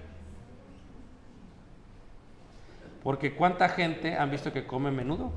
Porque 3.03 3.35
cuánta 3.35 3.69
gente 3.69 4.15
han 4.15 4.31
visto 4.31 4.53
que 4.53 4.65
come 4.65 4.89
menudo. 4.91 5.31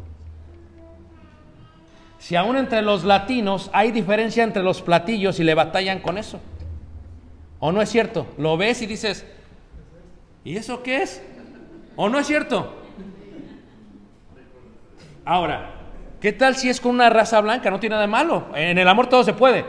Si 2.19 2.37
aún 2.37 2.57
entre 2.57 2.83
los 2.83 3.05
latinos 3.05 3.71
hay 3.73 3.91
diferencia 3.91 4.45
entre 4.45 4.63
los 4.63 4.83
platillos 4.83 5.39
y 5.41 5.45
le 5.45 5.55
batallan 5.55 6.01
con 6.01 6.17
eso. 6.17 6.41
¿O 7.59 7.73
no 7.73 7.83
es 7.83 7.89
cierto? 7.89 8.27
Lo 8.39 8.57
ves 8.57 8.83
y 8.83 8.87
dices, 8.87 9.27
¿y 10.45 10.57
eso 10.57 10.83
qué 10.83 11.03
es? 11.03 11.23
¿O 11.97 12.09
no 12.09 12.19
es 12.19 12.27
cierto? 12.27 12.73
Ahora, 15.25 15.71
¿qué 16.21 16.33
tal 16.33 16.55
si 16.55 16.69
es 16.69 16.81
con 16.81 16.93
una 16.93 17.11
raza 17.11 17.41
blanca? 17.41 17.71
No 17.71 17.81
tiene 17.81 17.95
nada 17.95 18.07
de 18.07 18.13
malo. 18.13 18.47
En 18.55 18.79
el 18.79 18.87
amor 18.87 19.09
todo 19.09 19.25
se 19.25 19.33
puede. 19.33 19.65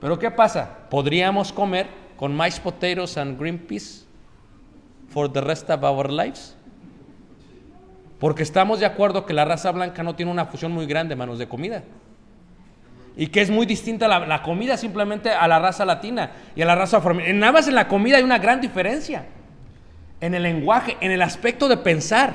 Pero 0.00 0.18
¿qué 0.18 0.30
pasa? 0.30 0.88
¿Podríamos 0.88 1.52
comer 1.52 1.86
con 2.16 2.34
mashed 2.34 2.62
potatoes 2.62 3.16
and 3.18 3.38
green 3.38 3.58
peas 3.58 4.06
for 5.08 5.30
the 5.30 5.40
rest 5.40 5.68
of 5.70 5.82
our 5.84 6.10
lives? 6.10 6.56
Porque 8.22 8.44
estamos 8.44 8.78
de 8.78 8.86
acuerdo 8.86 9.26
que 9.26 9.32
la 9.34 9.44
raza 9.44 9.72
blanca 9.72 10.04
no 10.04 10.14
tiene 10.14 10.30
una 10.30 10.44
fusión 10.46 10.70
muy 10.70 10.86
grande, 10.86 11.16
manos, 11.16 11.40
de 11.40 11.48
comida. 11.48 11.82
Y 13.16 13.26
que 13.26 13.40
es 13.40 13.50
muy 13.50 13.66
distinta 13.66 14.06
la, 14.06 14.20
la 14.20 14.44
comida 14.44 14.76
simplemente 14.76 15.32
a 15.32 15.48
la 15.48 15.58
raza 15.58 15.84
latina 15.84 16.30
y 16.54 16.62
a 16.62 16.66
la 16.66 16.76
raza 16.76 16.98
afroamericana. 16.98 17.40
Nada 17.40 17.50
más 17.50 17.66
en 17.66 17.74
la 17.74 17.88
comida 17.88 18.18
hay 18.18 18.22
una 18.22 18.38
gran 18.38 18.60
diferencia. 18.60 19.26
En 20.20 20.36
el 20.36 20.44
lenguaje, 20.44 20.96
en 21.00 21.10
el 21.10 21.20
aspecto 21.20 21.66
de 21.66 21.78
pensar. 21.78 22.32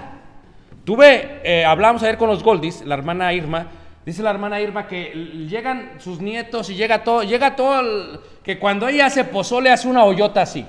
Tuve, 0.83 1.39
eh, 1.45 1.63
hablábamos 1.63 2.03
ayer 2.03 2.17
con 2.17 2.27
los 2.27 2.43
Goldies, 2.43 2.81
la 2.85 2.95
hermana 2.95 3.31
Irma 3.31 3.67
Dice 4.05 4.23
la 4.23 4.29
hermana 4.29 4.59
Irma 4.61 4.87
que 4.87 5.11
llegan 5.49 5.91
sus 5.99 6.19
nietos 6.21 6.69
y 6.69 6.75
llega 6.75 7.03
todo, 7.03 7.23
llega 7.23 7.55
todo, 7.55 7.79
el- 7.79 8.19
que 8.43 8.59
cuando 8.59 8.89
ella 8.89 9.05
hace 9.05 9.23
pozole 9.23 9.69
hace 9.69 9.87
una 9.87 10.03
hoyota 10.03 10.41
así. 10.41 10.65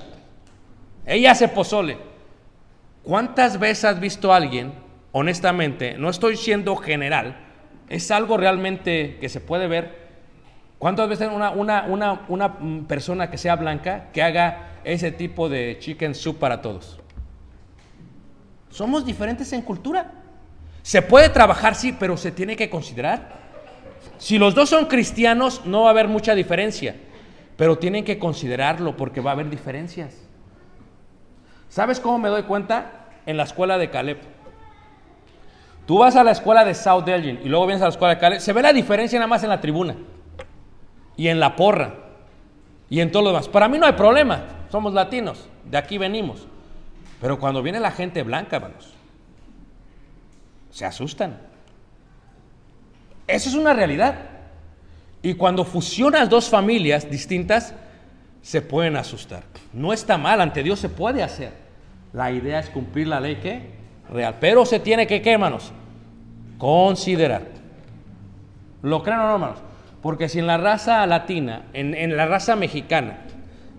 Ella 1.05 1.31
hace 1.31 1.49
pozole. 1.49 1.97
¿Cuántas 3.03 3.57
veces 3.59 3.83
has 3.85 3.99
visto 3.99 4.33
a 4.33 4.35
alguien, 4.37 4.73
honestamente, 5.11 5.95
no 5.97 6.09
estoy 6.09 6.37
siendo 6.37 6.75
general, 6.75 7.37
es 7.89 8.11
algo 8.11 8.37
realmente 8.37 9.17
que 9.19 9.29
se 9.29 9.41
puede 9.41 9.67
ver? 9.67 10.09
¿Cuántas 10.77 11.09
veces 11.09 11.29
una, 11.33 11.51
una, 11.51 11.83
una, 11.83 12.25
una 12.29 12.57
persona 12.87 13.29
que 13.29 13.37
sea 13.37 13.55
blanca 13.55 14.09
que 14.13 14.23
haga 14.23 14.79
ese 14.83 15.11
tipo 15.11 15.49
de 15.49 15.77
chicken 15.79 16.15
soup 16.15 16.39
para 16.39 16.61
todos? 16.61 16.99
Somos 18.69 19.05
diferentes 19.05 19.51
en 19.51 19.61
cultura. 19.61 20.11
Se 20.81 21.01
puede 21.01 21.29
trabajar, 21.29 21.75
sí, 21.75 21.95
pero 21.99 22.15
se 22.15 22.31
tiene 22.31 22.55
que 22.55 22.69
considerar. 22.69 23.39
Si 24.17 24.37
los 24.37 24.55
dos 24.55 24.69
son 24.69 24.85
cristianos, 24.85 25.65
no 25.65 25.81
va 25.81 25.87
a 25.87 25.91
haber 25.91 26.07
mucha 26.07 26.35
diferencia, 26.35 26.95
pero 27.57 27.77
tienen 27.77 28.05
que 28.05 28.19
considerarlo 28.19 28.95
porque 28.95 29.19
va 29.19 29.31
a 29.31 29.33
haber 29.33 29.49
diferencias. 29.49 30.15
¿Sabes 31.67 31.99
cómo 31.99 32.17
me 32.19 32.29
doy 32.29 32.43
cuenta? 32.43 33.09
En 33.25 33.37
la 33.37 33.43
escuela 33.43 33.77
de 33.77 33.89
Caleb. 33.89 34.17
Tú 35.89 35.97
vas 35.97 36.15
a 36.15 36.23
la 36.23 36.29
escuela 36.29 36.63
de 36.63 36.75
South 36.75 37.07
Elgin 37.07 37.39
y 37.43 37.49
luego 37.49 37.65
vienes 37.65 37.81
a 37.81 37.85
la 37.85 37.89
escuela 37.89 38.13
de 38.13 38.19
Caleb. 38.21 38.39
Se 38.41 38.53
ve 38.53 38.61
la 38.61 38.71
diferencia 38.71 39.17
nada 39.17 39.25
más 39.25 39.41
en 39.41 39.49
la 39.49 39.59
tribuna 39.59 39.95
y 41.17 41.29
en 41.29 41.39
la 41.39 41.55
porra 41.55 41.95
y 42.91 42.99
en 42.99 43.11
todo 43.11 43.23
lo 43.23 43.29
demás. 43.29 43.47
Para 43.47 43.67
mí 43.67 43.79
no 43.79 43.87
hay 43.87 43.93
problema. 43.93 44.43
Somos 44.71 44.93
latinos, 44.93 45.49
de 45.65 45.77
aquí 45.79 45.97
venimos. 45.97 46.45
Pero 47.19 47.39
cuando 47.39 47.63
viene 47.63 47.79
la 47.79 47.89
gente 47.89 48.21
blanca, 48.21 48.57
hermanos, 48.57 48.93
se 50.69 50.85
asustan. 50.85 51.39
Eso 53.25 53.49
es 53.49 53.55
una 53.55 53.73
realidad. 53.73 54.13
Y 55.23 55.33
cuando 55.33 55.65
fusionas 55.65 56.29
dos 56.29 56.49
familias 56.49 57.09
distintas, 57.09 57.73
se 58.43 58.61
pueden 58.61 58.95
asustar. 58.95 59.41
No 59.73 59.91
está 59.91 60.19
mal, 60.19 60.39
ante 60.39 60.61
Dios 60.61 60.77
se 60.77 60.89
puede 60.89 61.23
hacer. 61.23 61.51
La 62.13 62.31
idea 62.31 62.59
es 62.59 62.69
cumplir 62.69 63.07
la 63.07 63.19
ley 63.19 63.37
que 63.37 63.78
real. 64.11 64.37
Pero 64.39 64.65
se 64.65 64.79
tiene 64.79 65.07
que, 65.07 65.21
¿qué, 65.21 65.33
hermanos? 65.33 65.71
Considerar. 66.57 67.43
¿Lo 68.81 69.03
creen 69.03 69.19
o 69.19 69.27
no, 69.27 69.33
hermanos? 69.33 69.59
Porque 70.01 70.29
si 70.29 70.39
en 70.39 70.47
la 70.47 70.57
raza 70.57 71.05
latina, 71.05 71.63
en, 71.73 71.93
en 71.93 72.15
la 72.15 72.25
raza 72.25 72.55
mexicana, 72.55 73.19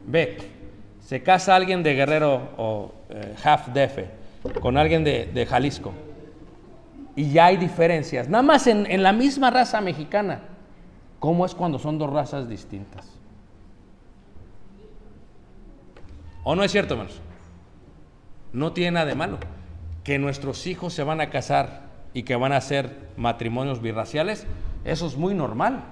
ve, 0.07 0.39
se 1.01 1.22
casa 1.22 1.57
alguien 1.57 1.83
de 1.83 1.95
Guerrero 1.95 2.51
o 2.57 2.93
eh, 3.09 3.35
half 3.43 3.68
defe 3.68 4.11
con 4.61 4.76
alguien 4.76 5.05
de, 5.05 5.26
de 5.26 5.47
Jalisco, 5.47 5.93
y 7.16 7.31
ya 7.31 7.47
hay 7.47 7.57
diferencias, 7.57 8.28
nada 8.28 8.43
más 8.43 8.66
en, 8.66 8.87
en 8.87 9.03
la 9.03 9.12
misma 9.12 9.51
raza 9.51 9.81
mexicana, 9.81 10.41
¿cómo 11.18 11.45
es 11.45 11.55
cuando 11.55 11.78
son 11.78 11.99
dos 11.99 12.11
razas 12.11 12.49
distintas? 12.49 13.07
¿O 16.43 16.55
no 16.55 16.64
es 16.64 16.72
cierto, 16.72 16.95
hermanos? 16.95 17.20
No 18.53 18.72
tiene 18.72 18.93
nada 18.93 19.07
de 19.07 19.14
malo 19.14 19.39
que 20.05 20.18
nuestros 20.18 20.66
hijos 20.66 20.92
se 20.92 21.03
van 21.03 21.20
a 21.20 21.30
casar 21.30 21.82
y 22.14 22.22
que 22.22 22.36
van 22.36 22.53
a 22.53 22.57
hacer 22.57 23.09
matrimonios 23.16 23.80
birraciales, 23.82 24.46
eso 24.84 25.07
es 25.07 25.16
muy 25.16 25.34
normal. 25.34 25.84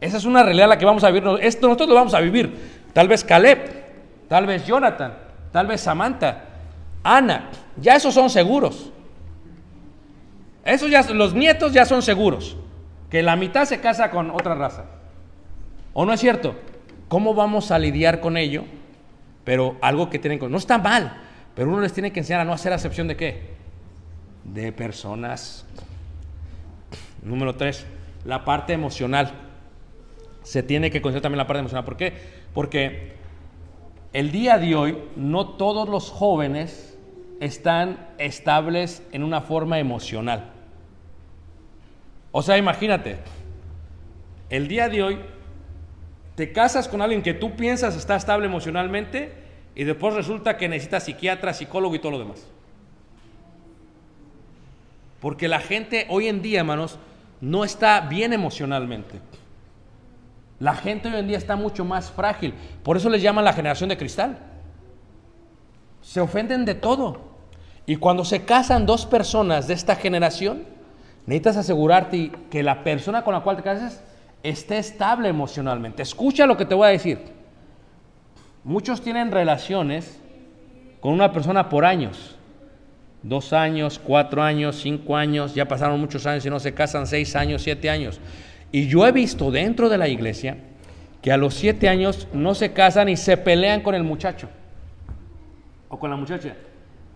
Esa 0.00 0.16
es 0.16 0.24
una 0.24 0.42
realidad 0.42 0.68
la 0.68 0.78
que 0.78 0.84
vamos 0.84 1.04
a 1.04 1.10
vivir. 1.10 1.28
Esto 1.40 1.68
nosotros 1.68 1.88
lo 1.88 1.94
vamos 1.94 2.14
a 2.14 2.20
vivir. 2.20 2.82
Tal 2.92 3.08
vez 3.08 3.22
Caleb, 3.22 3.58
tal 4.28 4.46
vez 4.46 4.66
Jonathan, 4.66 5.14
tal 5.52 5.66
vez 5.66 5.80
Samantha, 5.80 6.44
Ana, 7.04 7.50
ya 7.76 7.96
esos 7.96 8.12
son 8.14 8.28
seguros. 8.28 8.90
Esos 10.64 10.90
ya, 10.90 11.02
los 11.12 11.34
nietos 11.34 11.72
ya 11.72 11.84
son 11.84 12.02
seguros. 12.02 12.56
Que 13.10 13.22
la 13.22 13.36
mitad 13.36 13.64
se 13.64 13.80
casa 13.80 14.10
con 14.10 14.30
otra 14.30 14.54
raza. 14.54 14.84
¿O 15.92 16.04
no 16.04 16.12
es 16.12 16.20
cierto? 16.20 16.54
¿Cómo 17.08 17.34
vamos 17.34 17.70
a 17.70 17.78
lidiar 17.78 18.20
con 18.20 18.36
ello? 18.36 18.64
Pero 19.44 19.76
algo 19.82 20.08
que 20.08 20.18
tienen 20.18 20.38
que... 20.38 20.48
No 20.48 20.56
está 20.56 20.78
mal, 20.78 21.20
pero 21.54 21.68
uno 21.68 21.80
les 21.80 21.92
tiene 21.92 22.12
que 22.12 22.20
enseñar 22.20 22.40
a 22.40 22.44
no 22.44 22.52
hacer 22.52 22.72
acepción 22.72 23.08
de 23.08 23.16
qué? 23.16 23.42
De 24.44 24.72
personas. 24.72 25.66
Número 27.22 27.54
tres, 27.54 27.86
la 28.24 28.44
parte 28.44 28.72
emocional. 28.72 29.32
Se 30.42 30.62
tiene 30.62 30.90
que 30.90 31.00
considerar 31.02 31.22
también 31.22 31.38
la 31.38 31.46
parte 31.46 31.60
emocional. 31.60 31.84
¿Por 31.84 31.96
qué? 31.96 32.14
Porque 32.54 33.12
el 34.12 34.32
día 34.32 34.58
de 34.58 34.74
hoy 34.74 34.98
no 35.16 35.50
todos 35.50 35.88
los 35.88 36.10
jóvenes 36.10 36.98
están 37.40 38.08
estables 38.18 39.02
en 39.12 39.22
una 39.22 39.40
forma 39.40 39.78
emocional. 39.78 40.50
O 42.30 42.42
sea, 42.42 42.56
imagínate, 42.56 43.18
el 44.48 44.68
día 44.68 44.88
de 44.88 45.02
hoy 45.02 45.18
te 46.34 46.52
casas 46.52 46.88
con 46.88 47.02
alguien 47.02 47.22
que 47.22 47.34
tú 47.34 47.56
piensas 47.56 47.94
está 47.94 48.16
estable 48.16 48.46
emocionalmente 48.46 49.41
y 49.74 49.84
después 49.84 50.14
resulta 50.14 50.56
que 50.56 50.68
necesita 50.68 51.00
psiquiatra, 51.00 51.54
psicólogo 51.54 51.94
y 51.94 51.98
todo 51.98 52.12
lo 52.12 52.18
demás. 52.18 52.46
Porque 55.20 55.48
la 55.48 55.60
gente 55.60 56.06
hoy 56.10 56.28
en 56.28 56.42
día, 56.42 56.60
hermanos, 56.60 56.98
no 57.40 57.64
está 57.64 58.00
bien 58.00 58.32
emocionalmente. 58.32 59.20
La 60.58 60.74
gente 60.74 61.08
hoy 61.08 61.16
en 61.16 61.28
día 61.28 61.38
está 61.38 61.56
mucho 61.56 61.84
más 61.84 62.10
frágil. 62.10 62.54
Por 62.82 62.96
eso 62.96 63.08
les 63.08 63.22
llaman 63.22 63.44
la 63.44 63.52
generación 63.52 63.88
de 63.88 63.96
cristal. 63.96 64.38
Se 66.02 66.20
ofenden 66.20 66.64
de 66.64 66.74
todo. 66.74 67.20
Y 67.86 67.96
cuando 67.96 68.24
se 68.24 68.44
casan 68.44 68.86
dos 68.86 69.06
personas 69.06 69.66
de 69.68 69.74
esta 69.74 69.96
generación, 69.96 70.64
necesitas 71.26 71.56
asegurarte 71.56 72.30
que 72.50 72.62
la 72.62 72.84
persona 72.84 73.24
con 73.24 73.34
la 73.34 73.40
cual 73.40 73.56
te 73.56 73.62
casas 73.62 74.02
esté 74.42 74.78
estable 74.78 75.28
emocionalmente. 75.28 76.02
Escucha 76.02 76.46
lo 76.46 76.56
que 76.56 76.64
te 76.64 76.74
voy 76.74 76.88
a 76.88 76.90
decir. 76.90 77.41
Muchos 78.64 79.00
tienen 79.02 79.32
relaciones 79.32 80.20
con 81.00 81.12
una 81.12 81.32
persona 81.32 81.68
por 81.68 81.84
años. 81.84 82.36
Dos 83.22 83.52
años, 83.52 84.00
cuatro 84.02 84.42
años, 84.42 84.80
cinco 84.80 85.16
años, 85.16 85.54
ya 85.54 85.66
pasaron 85.66 86.00
muchos 86.00 86.26
años 86.26 86.46
y 86.46 86.50
no 86.50 86.60
se 86.60 86.74
casan, 86.74 87.06
seis 87.06 87.34
años, 87.34 87.62
siete 87.62 87.90
años. 87.90 88.20
Y 88.70 88.88
yo 88.88 89.06
he 89.06 89.12
visto 89.12 89.50
dentro 89.50 89.88
de 89.88 89.98
la 89.98 90.08
iglesia 90.08 90.58
que 91.20 91.32
a 91.32 91.36
los 91.36 91.54
siete 91.54 91.88
años 91.88 92.28
no 92.32 92.54
se 92.54 92.72
casan 92.72 93.08
y 93.08 93.16
se 93.16 93.36
pelean 93.36 93.80
con 93.82 93.94
el 93.94 94.02
muchacho 94.02 94.48
o 95.88 95.98
con 95.98 96.10
la 96.10 96.16
muchacha. 96.16 96.54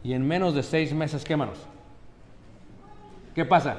Y 0.05 0.13
en 0.13 0.27
menos 0.27 0.55
de 0.55 0.63
seis 0.63 0.93
meses, 0.93 1.25
¿qué 1.25 1.37
manos? 1.37 1.59
¿Qué 3.35 3.45
pasa? 3.45 3.77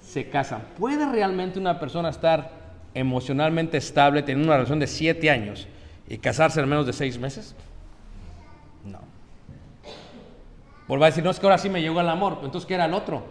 Se 0.00 0.28
casan. 0.28 0.62
¿Puede 0.78 1.10
realmente 1.10 1.58
una 1.58 1.78
persona 1.78 2.08
estar 2.08 2.50
emocionalmente 2.94 3.76
estable, 3.76 4.22
tener 4.22 4.44
una 4.44 4.54
relación 4.56 4.78
de 4.78 4.86
siete 4.86 5.30
años 5.30 5.68
y 6.08 6.18
casarse 6.18 6.60
en 6.60 6.68
menos 6.68 6.86
de 6.86 6.92
seis 6.92 7.18
meses? 7.18 7.54
No. 8.84 9.00
Vuelva 10.88 11.06
a 11.06 11.10
decir, 11.10 11.24
no 11.24 11.30
es 11.30 11.38
que 11.38 11.46
ahora 11.46 11.58
sí 11.58 11.68
me 11.68 11.80
llegó 11.80 12.00
el 12.00 12.08
amor, 12.08 12.40
entonces 12.42 12.66
¿qué 12.66 12.74
era 12.74 12.86
el 12.86 12.94
otro? 12.94 13.22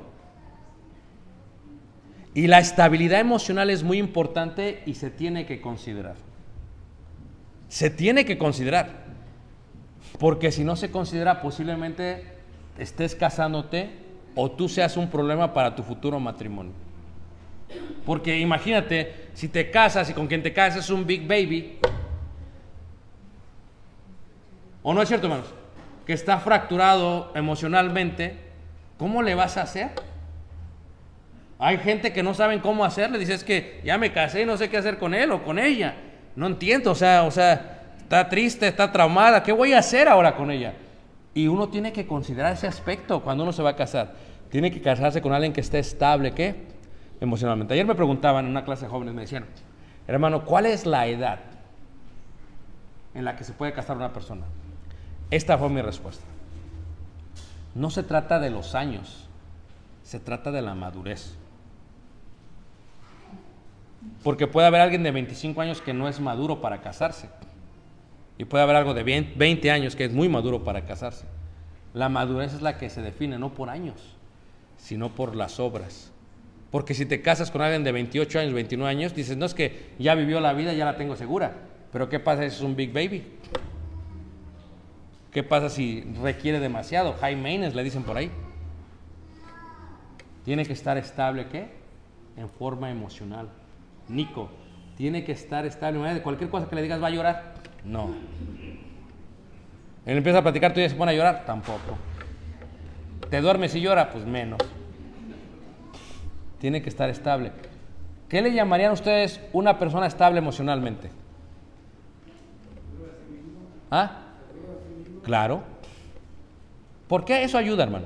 Y 2.33 2.47
la 2.47 2.59
estabilidad 2.59 3.19
emocional 3.19 3.69
es 3.69 3.83
muy 3.83 3.97
importante 3.97 4.83
y 4.85 4.93
se 4.93 5.09
tiene 5.09 5.45
que 5.45 5.59
considerar. 5.59 6.15
Se 7.67 7.89
tiene 7.89 8.25
que 8.25 8.37
considerar. 8.37 9.05
Porque 10.17 10.51
si 10.51 10.63
no 10.63 10.75
se 10.75 10.91
considera, 10.91 11.41
posiblemente 11.41 12.23
estés 12.77 13.15
casándote 13.15 13.89
o 14.35 14.49
tú 14.49 14.69
seas 14.69 14.95
un 14.97 15.09
problema 15.09 15.53
para 15.53 15.75
tu 15.75 15.83
futuro 15.83 16.19
matrimonio. 16.19 16.73
Porque 18.05 18.39
imagínate, 18.39 19.29
si 19.33 19.47
te 19.47 19.69
casas 19.69 20.09
y 20.09 20.13
con 20.13 20.27
quien 20.27 20.43
te 20.43 20.53
casas 20.53 20.85
es 20.85 20.89
un 20.89 21.05
big 21.05 21.27
baby, 21.27 21.79
¿o 24.83 24.93
no 24.93 25.01
es 25.01 25.07
cierto, 25.07 25.27
hermanos? 25.27 25.53
Que 26.05 26.13
está 26.13 26.39
fracturado 26.39 27.31
emocionalmente, 27.35 28.37
¿cómo 28.97 29.21
le 29.21 29.35
vas 29.35 29.57
a 29.57 29.63
hacer? 29.63 29.91
Hay 31.59 31.77
gente 31.77 32.11
que 32.11 32.23
no 32.23 32.33
saben 32.33 32.59
cómo 32.59 32.83
hacerle, 32.83 33.19
dice 33.19 33.35
es 33.35 33.43
que 33.43 33.81
ya 33.83 33.99
me 33.99 34.11
casé 34.11 34.41
y 34.41 34.45
no 34.45 34.57
sé 34.57 34.69
qué 34.69 34.77
hacer 34.77 34.97
con 34.97 35.13
él 35.13 35.31
o 35.31 35.43
con 35.43 35.59
ella. 35.59 35.95
No 36.35 36.47
entiendo, 36.47 36.91
o 36.91 36.95
sea, 36.95 37.23
o 37.23 37.29
sea, 37.29 37.93
está 37.99 38.27
triste, 38.29 38.67
está 38.67 38.91
traumada, 38.91 39.43
¿qué 39.43 39.51
voy 39.51 39.73
a 39.73 39.79
hacer 39.79 40.07
ahora 40.07 40.35
con 40.35 40.49
ella? 40.49 40.73
Y 41.33 41.47
uno 41.47 41.69
tiene 41.69 41.93
que 41.93 42.07
considerar 42.07 42.53
ese 42.53 42.67
aspecto 42.67 43.21
cuando 43.21 43.43
uno 43.43 43.53
se 43.53 43.61
va 43.61 43.69
a 43.69 43.75
casar. 43.75 44.15
Tiene 44.49 44.71
que 44.71 44.81
casarse 44.81 45.21
con 45.21 45.33
alguien 45.33 45.53
que 45.53 45.61
esté 45.61 45.79
estable, 45.79 46.33
¿qué? 46.33 46.55
Emocionalmente. 47.21 47.73
Ayer 47.73 47.85
me 47.85 47.95
preguntaban 47.95 48.45
en 48.45 48.51
una 48.51 48.65
clase 48.65 48.85
de 48.85 48.91
jóvenes, 48.91 49.13
me 49.13 49.21
decían, 49.21 49.45
hermano, 50.07 50.43
¿cuál 50.43 50.65
es 50.65 50.87
la 50.87 51.05
edad 51.07 51.39
en 53.13 53.23
la 53.23 53.35
que 53.35 53.43
se 53.43 53.53
puede 53.53 53.71
casar 53.71 53.97
una 53.97 54.11
persona? 54.11 54.45
Esta 55.31 55.57
fue 55.57 55.69
mi 55.69 55.81
respuesta. 55.81 56.25
No 57.73 57.89
se 57.89 58.03
trata 58.03 58.39
de 58.39 58.49
los 58.49 58.75
años, 58.75 59.29
se 60.03 60.19
trata 60.19 60.51
de 60.51 60.61
la 60.61 60.75
madurez. 60.75 61.35
Porque 64.23 64.47
puede 64.47 64.67
haber 64.67 64.81
alguien 64.81 65.03
de 65.03 65.11
25 65.11 65.61
años 65.61 65.81
que 65.81 65.93
no 65.93 66.09
es 66.09 66.19
maduro 66.19 66.61
para 66.61 66.81
casarse. 66.81 67.29
Y 68.37 68.45
puede 68.45 68.63
haber 68.63 68.75
algo 68.75 68.93
de 68.93 69.03
20 69.03 69.71
años 69.71 69.95
que 69.95 70.05
es 70.05 70.13
muy 70.13 70.27
maduro 70.27 70.63
para 70.63 70.85
casarse. 70.85 71.25
La 71.93 72.09
madurez 72.09 72.53
es 72.53 72.61
la 72.61 72.77
que 72.77 72.89
se 72.89 73.01
define 73.01 73.39
no 73.39 73.53
por 73.53 73.69
años, 73.69 74.17
sino 74.77 75.15
por 75.15 75.35
las 75.35 75.59
obras. 75.59 76.11
Porque 76.71 76.93
si 76.93 77.05
te 77.05 77.21
casas 77.21 77.51
con 77.51 77.61
alguien 77.61 77.83
de 77.83 77.91
28 77.91 78.39
años, 78.39 78.53
29 78.53 78.89
años, 78.89 79.15
dices, 79.15 79.37
no 79.37 79.45
es 79.45 79.53
que 79.53 79.91
ya 79.99 80.15
vivió 80.15 80.41
la 80.41 80.53
vida, 80.53 80.73
ya 80.73 80.85
la 80.85 80.97
tengo 80.97 81.15
segura. 81.15 81.53
Pero 81.91 82.09
¿qué 82.09 82.19
pasa 82.19 82.43
es 82.43 82.61
un 82.61 82.75
big 82.75 82.91
baby? 82.91 83.23
¿Qué 85.31 85.43
pasa 85.43 85.69
si 85.69 86.01
requiere 86.21 86.59
demasiado? 86.59 87.13
High 87.13 87.35
maintenance, 87.35 87.75
le 87.75 87.83
dicen 87.83 88.03
por 88.03 88.17
ahí. 88.17 88.29
Tiene 90.43 90.65
que 90.65 90.73
estar 90.73 90.97
estable, 90.97 91.47
¿qué? 91.47 91.69
En 92.35 92.49
forma 92.49 92.89
emocional. 92.91 93.49
Nico, 94.09 94.49
tiene 94.97 95.23
que 95.23 95.31
estar 95.31 95.65
estable. 95.65 96.21
Cualquier 96.21 96.49
cosa 96.49 96.67
que 96.67 96.75
le 96.75 96.81
digas 96.81 97.01
va 97.01 97.07
a 97.07 97.11
llorar. 97.11 97.53
No. 97.85 98.09
Él 100.05 100.17
empieza 100.17 100.39
a 100.39 100.41
platicar, 100.41 100.73
tú 100.73 100.79
ya 100.81 100.89
se 100.89 100.95
pone 100.95 101.11
a 101.11 101.15
llorar. 101.15 101.45
Tampoco. 101.45 101.97
¿Te 103.29 103.39
duermes 103.39 103.73
y 103.75 103.81
llora? 103.81 104.09
Pues 104.09 104.25
menos. 104.25 104.59
Tiene 106.59 106.81
que 106.81 106.89
estar 106.89 107.09
estable. 107.09 107.53
¿Qué 108.27 108.41
le 108.41 108.53
llamarían 108.53 108.91
ustedes 108.91 109.39
una 109.53 109.79
persona 109.79 110.07
estable 110.07 110.39
emocionalmente? 110.39 111.09
¿Ah? 113.89 114.20
Claro. 115.23 115.63
¿Por 117.07 117.25
qué 117.25 117.43
eso 117.43 117.57
ayuda, 117.57 117.83
hermano? 117.83 118.05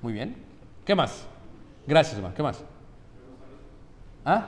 Muy 0.00 0.12
bien. 0.12 0.36
¿Qué 0.84 0.94
más? 0.94 1.26
Gracias, 1.86 2.16
hermano. 2.16 2.34
¿Qué 2.34 2.42
más? 2.42 2.62
¿Ah? 4.24 4.46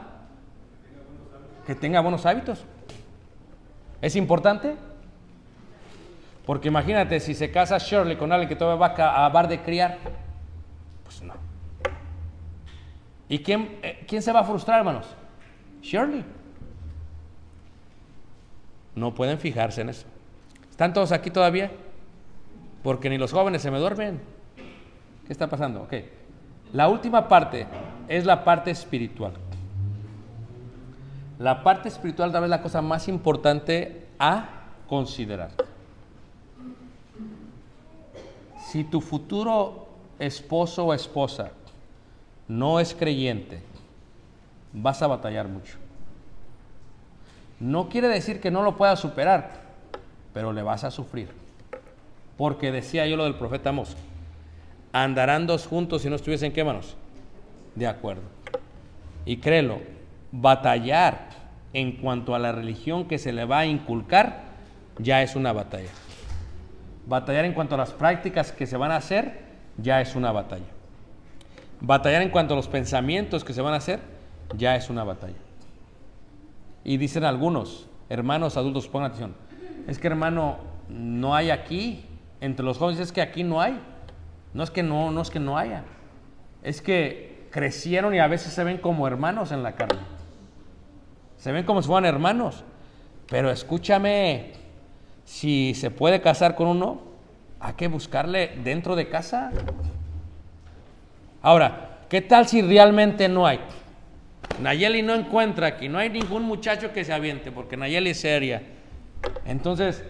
Que 1.66 1.74
tenga 1.74 2.01
buenos 2.01 2.24
hábitos. 2.24 2.64
¿Es 4.01 4.16
importante? 4.16 4.76
Porque 6.47 6.68
imagínate, 6.68 7.20
si 7.20 7.35
se 7.35 7.51
casa 7.51 7.78
Shirley 7.78 8.16
con 8.16 8.33
alguien 8.33 8.49
que 8.49 8.57
todavía 8.57 8.81
va 8.81 8.87
a 8.87 8.91
acabar 8.91 9.49
de 9.49 9.61
criar, 9.61 9.99
pues 11.05 11.22
no. 11.22 11.49
¿Y 13.31 13.39
quién, 13.39 13.78
eh, 13.83 14.05
quién 14.09 14.22
se 14.22 14.33
va 14.33 14.41
a 14.41 14.45
frustrar, 14.45 14.81
hermanos? 14.81 15.07
Shirley. 15.81 16.24
No 18.97 19.14
pueden 19.14 19.39
fijarse 19.39 19.83
en 19.83 19.91
eso. 19.91 20.05
¿Están 20.68 20.93
todos 20.93 21.12
aquí 21.12 21.31
todavía? 21.31 21.70
Porque 22.83 23.09
ni 23.09 23.18
los 23.18 23.33
jóvenes 23.33 23.62
se 23.62 23.70
me 23.70 23.78
duermen. 23.78 24.20
¿Qué 25.26 25.33
está 25.33 25.49
pasando? 25.49 25.83
Ok. 25.83 25.95
La 26.72 26.89
última 26.89 27.28
parte 27.28 27.68
es 28.09 28.26
la 28.26 28.43
parte 28.43 28.72
espiritual. 28.72 29.35
La 31.39 31.62
parte 31.62 31.89
espiritual 31.89 32.33
tal 32.33 32.41
vez 32.43 32.51
la 32.51 32.61
cosa 32.61 32.83
más 32.83 33.07
importante 33.07 34.09
a 34.18 34.64
considerar. 34.89 35.53
Si 38.66 38.83
tu 38.83 39.01
futuro 39.01 39.87
esposo 40.18 40.87
o 40.87 40.95
esposa 40.95 41.53
no 42.51 42.80
es 42.80 42.94
creyente, 42.94 43.62
vas 44.72 45.03
a 45.03 45.07
batallar 45.07 45.46
mucho. 45.46 45.76
No 47.61 47.88
quiere 47.88 48.09
decir 48.09 48.40
que 48.40 48.51
no 48.51 48.62
lo 48.62 48.76
puedas 48.76 48.98
superar, 48.98 49.53
pero 50.34 50.53
le 50.53 50.62
vas 50.62 50.82
a 50.82 50.90
sufrir. 50.90 51.28
Porque 52.36 52.72
decía 52.72 53.07
yo 53.07 53.16
lo 53.16 53.22
del 53.22 53.36
profeta 53.36 53.70
Mos, 53.70 53.96
andarán 54.92 55.46
dos 55.46 55.68
juntos 55.68 56.03
si 56.03 56.11
no 56.11 56.16
estuviesen 56.16 56.53
qué 56.53 56.64
manos? 56.64 56.96
De 57.76 57.86
acuerdo. 57.86 58.24
Y 59.24 59.36
créelo, 59.36 59.78
batallar 60.32 61.28
en 61.72 61.98
cuanto 61.98 62.34
a 62.34 62.40
la 62.40 62.51
religión 62.51 63.07
que 63.07 63.18
se 63.18 63.32
le 63.32 63.44
va 63.44 63.61
a 63.61 63.66
inculcar 63.66 64.42
ya 64.98 65.22
es 65.22 65.36
una 65.36 65.53
batalla. 65.53 65.90
Batallar 67.07 67.44
en 67.44 67.55
cuanto 67.55 67.76
a 67.76 67.78
las 67.78 67.92
prácticas 67.92 68.51
que 68.51 68.66
se 68.66 68.76
van 68.76 68.90
a 68.90 68.96
hacer 68.96 69.38
ya 69.76 70.01
es 70.01 70.16
una 70.16 70.32
batalla. 70.32 70.80
Batallar 71.81 72.22
en 72.22 72.31
cuanto 72.31 72.55
a 72.55 72.57
los 72.57 72.68
pensamientos 72.68 73.45
que 73.45 73.53
se 73.53 73.62
van 73.62 73.74
a 73.74 73.78
hacer 73.78 74.01
ya 74.57 74.76
es 74.76 74.91
una 74.91 75.05
batalla. 75.05 75.39
Y 76.85 76.97
dicen 76.97 77.24
algunos, 77.24 77.89
hermanos 78.09 78.57
adultos, 78.57 78.89
pongan 78.89 79.12
atención, 79.12 79.35
es 79.87 79.99
que 79.99 80.09
hermano, 80.09 80.59
no 80.89 81.35
hay 81.35 81.51
aquí, 81.51 82.05
entre 82.41 82.64
los 82.64 82.78
jóvenes 82.78 83.01
es 83.01 83.12
que 83.12 83.22
aquí 83.22 83.45
no 83.45 83.61
hay. 83.61 83.81
No 84.53 84.62
es 84.62 84.70
que 84.70 84.83
no, 84.83 85.11
no 85.11 85.20
es 85.20 85.31
que 85.31 85.39
no 85.39 85.57
haya. 85.57 85.85
Es 86.62 86.83
que 86.83 87.47
crecieron 87.51 88.14
y 88.14 88.18
a 88.18 88.26
veces 88.26 88.53
se 88.53 88.64
ven 88.64 88.78
como 88.78 89.07
hermanos 89.07 89.53
en 89.53 89.62
la 89.62 89.76
carne. 89.76 90.01
Se 91.37 91.53
ven 91.53 91.64
como 91.64 91.83
si 91.83 91.89
fueran 91.89 92.07
hermanos. 92.07 92.64
Pero 93.28 93.51
escúchame, 93.51 94.53
si 95.24 95.74
se 95.74 95.91
puede 95.91 96.20
casar 96.20 96.57
con 96.57 96.66
uno, 96.66 97.01
hay 97.61 97.74
que 97.74 97.89
buscarle 97.89 98.59
dentro 98.64 98.97
de 98.97 99.09
casa. 99.09 99.53
Ahora, 101.43 102.01
¿qué 102.09 102.20
tal 102.20 102.47
si 102.47 102.62
realmente 102.62 103.28
no 103.28 103.47
hay? 103.47 103.61
Nayeli 104.61 105.03
no 105.03 105.14
encuentra 105.14 105.68
aquí, 105.68 105.88
no 105.88 105.99
hay 105.99 106.11
ningún 106.11 106.43
muchacho 106.43 106.93
que 106.93 107.05
se 107.05 107.12
aviente, 107.12 107.51
porque 107.51 107.76
Nayeli 107.76 108.11
es 108.11 108.20
seria. 108.20 108.62
Entonces, 109.47 110.05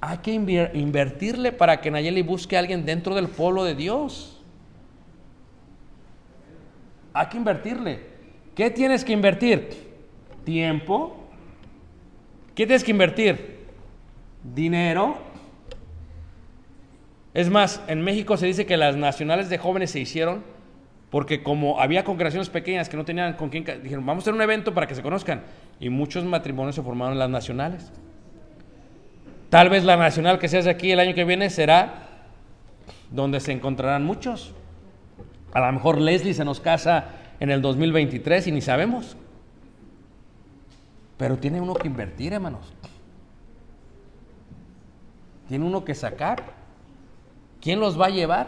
hay 0.00 0.18
que 0.18 0.32
invertirle 0.32 1.52
para 1.52 1.80
que 1.80 1.90
Nayeli 1.90 2.22
busque 2.22 2.56
a 2.56 2.60
alguien 2.60 2.86
dentro 2.86 3.14
del 3.14 3.28
pueblo 3.28 3.64
de 3.64 3.74
Dios. 3.74 4.42
Hay 7.12 7.26
que 7.26 7.36
invertirle. 7.36 8.00
¿Qué 8.54 8.70
tienes 8.70 9.04
que 9.04 9.12
invertir? 9.12 9.68
Tiempo. 10.44 11.16
¿Qué 12.54 12.66
tienes 12.66 12.84
que 12.84 12.90
invertir? 12.92 13.66
Dinero. 14.42 15.25
Es 17.36 17.50
más, 17.50 17.82
en 17.86 18.00
México 18.00 18.38
se 18.38 18.46
dice 18.46 18.64
que 18.64 18.78
las 18.78 18.96
nacionales 18.96 19.50
de 19.50 19.58
jóvenes 19.58 19.90
se 19.90 20.00
hicieron 20.00 20.42
porque 21.10 21.42
como 21.42 21.78
había 21.78 22.02
congregaciones 22.02 22.48
pequeñas 22.48 22.88
que 22.88 22.96
no 22.96 23.04
tenían 23.04 23.34
con 23.34 23.50
quién, 23.50 23.62
dijeron, 23.82 24.06
vamos 24.06 24.22
a 24.22 24.24
hacer 24.24 24.32
un 24.32 24.40
evento 24.40 24.72
para 24.72 24.86
que 24.86 24.94
se 24.94 25.02
conozcan. 25.02 25.42
Y 25.78 25.90
muchos 25.90 26.24
matrimonios 26.24 26.76
se 26.76 26.82
formaron 26.82 27.12
en 27.12 27.18
las 27.18 27.28
nacionales. 27.28 27.92
Tal 29.50 29.68
vez 29.68 29.84
la 29.84 29.98
nacional 29.98 30.38
que 30.38 30.48
se 30.48 30.56
hace 30.56 30.70
aquí 30.70 30.90
el 30.92 30.98
año 30.98 31.14
que 31.14 31.26
viene 31.26 31.50
será 31.50 32.08
donde 33.10 33.40
se 33.40 33.52
encontrarán 33.52 34.02
muchos. 34.02 34.54
A 35.52 35.60
lo 35.60 35.70
mejor 35.72 36.00
Leslie 36.00 36.32
se 36.32 36.46
nos 36.46 36.60
casa 36.60 37.08
en 37.38 37.50
el 37.50 37.60
2023 37.60 38.46
y 38.46 38.52
ni 38.52 38.62
sabemos. 38.62 39.14
Pero 41.18 41.36
tiene 41.36 41.60
uno 41.60 41.74
que 41.74 41.86
invertir, 41.86 42.32
hermanos. 42.32 42.72
Tiene 45.48 45.66
uno 45.66 45.84
que 45.84 45.94
sacar. 45.94 46.55
¿Quién 47.66 47.80
los 47.80 48.00
va 48.00 48.06
a 48.06 48.10
llevar? 48.10 48.46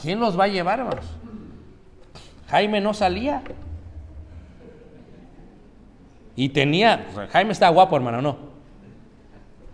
¿Quién 0.00 0.20
los 0.20 0.38
va 0.38 0.44
a 0.44 0.46
llevar, 0.46 0.78
hermanos? 0.78 1.06
Jaime 2.46 2.80
no 2.80 2.94
salía. 2.94 3.42
Y 6.36 6.50
tenía, 6.50 7.04
Jaime 7.32 7.50
está 7.50 7.68
guapo, 7.70 7.96
hermano, 7.96 8.22
no. 8.22 8.36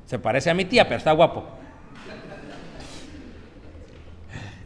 Se 0.06 0.18
parece 0.18 0.48
a 0.48 0.54
mi 0.54 0.64
tía, 0.64 0.84
pero 0.84 0.96
está 0.96 1.12
guapo. 1.12 1.44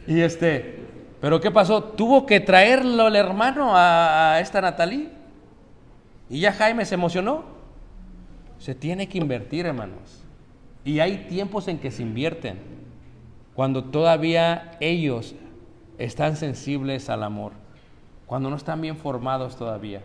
Y 0.07 0.21
este, 0.21 0.79
pero 1.19 1.41
¿qué 1.41 1.51
pasó? 1.51 1.83
Tuvo 1.83 2.25
que 2.25 2.39
traerlo 2.39 3.09
el 3.09 3.17
hermano 3.17 3.73
a, 3.75 4.39
esta 4.39 4.61
Natalí. 4.61 5.09
Y 6.29 6.39
ya 6.39 6.53
Jaime 6.53 6.85
se 6.85 6.95
emocionó. 6.95 7.43
Se 8.59 8.73
tiene 8.73 9.09
que 9.09 9.17
invertir, 9.17 9.65
hermanos. 9.65 10.23
Y 10.85 11.01
hay 11.01 11.25
tiempos 11.27 11.67
en 11.67 11.79
que 11.79 11.91
se 11.91 12.01
invierten. 12.01 12.76
Cuando 13.57 13.85
todavía 13.85 14.77
ellos 14.79 15.33
están 15.97 16.35
sensibles 16.35 17.09
al 17.09 17.23
amor. 17.23 17.53
Cuando 18.27 18.51
no 18.51 18.55
están 18.55 18.79
bien 18.81 18.97
formados 18.97 19.55
todavía. 19.57 20.03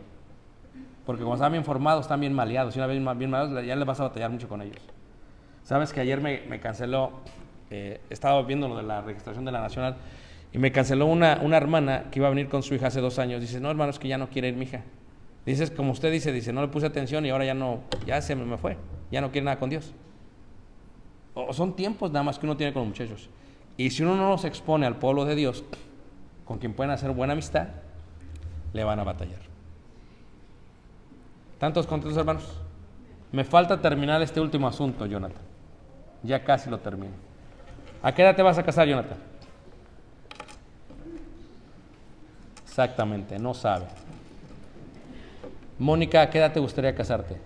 Porque 1.05 1.21
cuando 1.21 1.35
están 1.35 1.53
bien 1.53 1.63
formados, 1.63 2.07
están 2.07 2.19
bien 2.19 2.33
maleados. 2.33 2.73
Si 2.73 2.81
una 2.81 2.87
vez 2.87 2.97
bien 3.19 3.31
maleados, 3.31 3.67
ya 3.67 3.77
les 3.77 3.87
vas 3.87 4.01
a 4.01 4.05
batallar 4.05 4.31
mucho 4.31 4.49
con 4.49 4.63
ellos. 4.63 4.81
Sabes 5.65 5.93
que 5.93 6.01
ayer 6.01 6.19
me, 6.23 6.61
canceló, 6.61 7.13
eh, 7.69 8.01
estaba 8.09 8.41
viendo 8.41 8.69
lo 8.69 8.77
de 8.79 8.85
la 8.85 9.03
registración 9.03 9.45
de 9.45 9.53
la 9.53 9.61
Nacional, 9.61 9.97
y 10.51 10.57
me 10.57 10.73
canceló 10.73 11.05
una, 11.05 11.39
una 11.43 11.59
hermana 11.59 12.05
que 12.11 12.21
iba 12.21 12.29
a 12.29 12.31
venir 12.31 12.49
con 12.49 12.63
su 12.63 12.75
hija 12.75 12.87
hace 12.87 13.03
dos 13.03 13.19
años. 13.19 13.43
Dice, 13.43 13.61
no, 13.61 13.71
hermano, 13.71 13.91
es 13.91 13.99
que 13.99 14.09
ya 14.09 14.17
no 14.17 14.31
quiere 14.31 14.49
ir 14.49 14.57
mi 14.57 14.65
hija. 14.65 14.81
Dices, 15.45 15.71
como 15.71 15.93
usted 15.93 16.11
dice, 16.11 16.33
dice, 16.33 16.55
no 16.55 16.63
le 16.63 16.69
puse 16.69 16.87
atención 16.87 17.27
y 17.27 17.29
ahora 17.29 17.45
ya 17.45 17.53
no, 17.53 17.81
ya 18.07 18.23
se 18.23 18.35
me 18.35 18.57
fue. 18.57 18.79
Ya 19.11 19.21
no 19.21 19.31
quiere 19.31 19.45
nada 19.45 19.59
con 19.59 19.69
Dios. 19.69 19.93
Son 21.51 21.77
tiempos 21.77 22.11
nada 22.13 22.23
más 22.23 22.39
que 22.39 22.47
uno 22.47 22.57
tiene 22.57 22.73
con 22.73 22.81
los 22.81 22.89
muchachos. 22.89 23.29
Y 23.77 23.91
si 23.91 24.03
uno 24.03 24.17
no 24.17 24.31
los 24.31 24.45
expone 24.45 24.87
al 24.87 24.97
pueblo 24.97 25.25
de 25.25 25.35
Dios, 25.35 25.65
con 26.45 26.59
quien 26.59 26.75
pueden 26.75 26.91
hacer 26.91 27.11
buena 27.13 27.33
amistad, 27.33 27.69
le 28.73 28.85
van 28.85 29.01
a 29.01 29.05
batallar. 29.05 29.41
¿Tantos 31.59 31.87
contentos, 31.87 32.19
hermanos? 32.19 32.61
Me 33.31 33.45
falta 33.45 33.81
terminar 33.81 34.21
este 34.21 34.41
último 34.41 34.69
asunto, 34.69 35.07
Jonathan. 35.07 35.43
Ya 36.23 36.45
casi 36.45 36.69
lo 36.69 36.79
termino. 36.79 37.15
¿A 38.03 38.13
qué 38.13 38.23
edad 38.23 38.37
te 38.37 38.43
vas 38.43 38.59
a 38.59 38.63
casar, 38.63 38.87
Jonathan? 38.87 39.19
Exactamente, 42.65 43.39
no 43.39 43.55
sabe. 43.55 43.87
Mónica, 45.79 46.23
¿a 46.23 46.31
qué 46.31 46.39
edad 46.39 46.53
te 46.53 46.61
gustaría 46.61 46.95
casarte? 46.95 47.37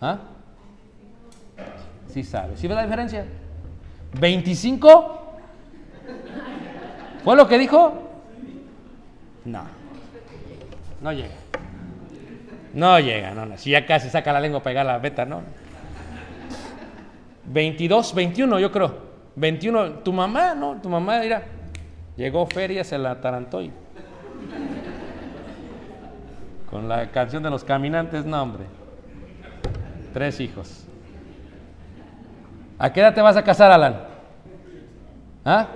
¿Ah? 0.00 0.18
Sí 2.16 2.22
sabe. 2.22 2.56
¿Sí 2.56 2.66
ve 2.66 2.74
la 2.74 2.84
diferencia? 2.84 3.26
¿25? 4.18 5.18
¿Fue 7.22 7.36
lo 7.36 7.46
que 7.46 7.58
dijo? 7.58 7.92
No. 9.44 9.64
No 11.02 11.12
llega. 11.12 11.34
No 12.72 12.98
llega, 13.00 13.34
no, 13.34 13.44
no. 13.44 13.58
Si 13.58 13.68
ya 13.68 13.84
casi 13.84 14.08
saca 14.08 14.32
la 14.32 14.40
lengua 14.40 14.60
para 14.60 14.70
pegar 14.70 14.86
la 14.86 14.98
beta, 14.98 15.26
no. 15.26 15.42
22, 17.44 18.14
21, 18.14 18.60
yo 18.60 18.72
creo. 18.72 18.96
21. 19.34 19.90
Tu 19.98 20.10
mamá, 20.10 20.54
no, 20.54 20.80
tu 20.80 20.88
mamá, 20.88 21.20
mira. 21.20 21.42
Llegó 22.16 22.46
feria, 22.46 22.82
se 22.82 22.96
la 22.96 23.10
atarantó 23.10 23.60
y. 23.60 23.70
Con 26.70 26.88
la 26.88 27.10
canción 27.10 27.42
de 27.42 27.50
los 27.50 27.62
caminantes, 27.62 28.24
no, 28.24 28.42
hombre. 28.42 28.64
Tres 30.14 30.40
hijos. 30.40 30.85
¿A 32.78 32.92
qué 32.92 33.00
edad 33.00 33.14
te 33.14 33.22
vas 33.22 33.36
a 33.36 33.44
casar, 33.44 33.72
Alan? 33.72 33.96
¿Ah? 35.44 35.68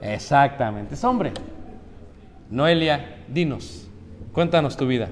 Exactamente, 0.00 0.94
es 0.94 1.04
hombre. 1.04 1.32
Noelia, 2.50 3.16
dinos, 3.28 3.88
cuéntanos 4.32 4.76
tu 4.76 4.86
vida. 4.86 5.08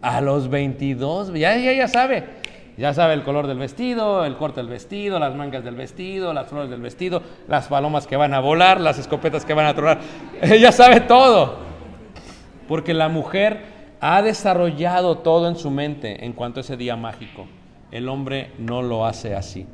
A 0.00 0.20
los 0.20 0.48
22, 0.48 1.32
ya, 1.34 1.56
ya, 1.56 1.72
ya 1.72 1.88
sabe. 1.88 2.36
Ya 2.76 2.92
sabe 2.92 3.14
el 3.14 3.22
color 3.22 3.46
del 3.46 3.58
vestido, 3.58 4.24
el 4.26 4.36
corte 4.36 4.60
del 4.60 4.68
vestido, 4.68 5.18
las 5.18 5.34
mangas 5.34 5.64
del 5.64 5.76
vestido, 5.76 6.34
las 6.34 6.48
flores 6.48 6.68
del 6.68 6.82
vestido, 6.82 7.22
las 7.48 7.68
palomas 7.68 8.06
que 8.06 8.16
van 8.16 8.34
a 8.34 8.40
volar, 8.40 8.80
las 8.80 8.98
escopetas 8.98 9.46
que 9.46 9.54
van 9.54 9.66
a 9.66 9.74
tronar. 9.74 10.00
Ella 10.42 10.70
sabe 10.72 11.00
todo. 11.00 11.56
Porque 12.68 12.92
la 12.92 13.08
mujer 13.08 13.64
ha 14.00 14.20
desarrollado 14.20 15.18
todo 15.18 15.48
en 15.48 15.56
su 15.56 15.70
mente 15.70 16.26
en 16.26 16.34
cuanto 16.34 16.60
a 16.60 16.62
ese 16.62 16.76
día 16.76 16.96
mágico. 16.96 17.46
El 17.90 18.08
hombre 18.08 18.52
no 18.58 18.82
lo 18.82 19.06
hace 19.06 19.34
así. 19.34 19.66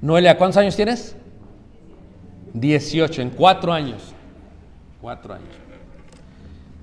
Noelia, 0.00 0.36
¿cuántos 0.36 0.58
años 0.58 0.76
tienes? 0.76 1.16
18, 2.52 3.22
en 3.22 3.30
cuatro 3.30 3.72
años. 3.72 4.14
Cuatro 5.00 5.34
años. 5.34 5.48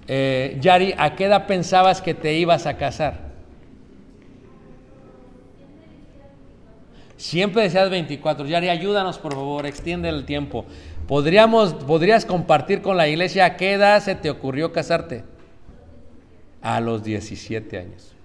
Eh, 0.08 0.58
Yari, 0.60 0.94
¿a 0.98 1.16
qué 1.16 1.26
edad 1.26 1.48
pensabas 1.48 2.02
que 2.02 2.14
te 2.14 2.34
ibas 2.34 2.66
a 2.66 2.78
casar? 2.78 3.32
Siempre 7.16 7.62
decías 7.62 7.90
24. 7.90 8.48
Yari, 8.48 8.70
ayúdanos 8.70 9.20
por 9.20 9.34
favor, 9.34 9.66
extiende 9.66 10.10
el 10.10 10.26
tiempo. 10.26 10.66
¿Podríamos, 11.08 11.74
¿Podrías 11.76 12.26
compartir 12.26 12.82
con 12.82 12.98
la 12.98 13.08
iglesia 13.08 13.46
a 13.46 13.58
qué 13.58 13.74
edad 13.74 14.02
se 14.02 14.16
te 14.16 14.30
ocurrió 14.30 14.74
casarte? 14.74 15.24
A 16.62 16.80
los 16.80 17.04
17 17.04 17.78
años. 17.78 18.16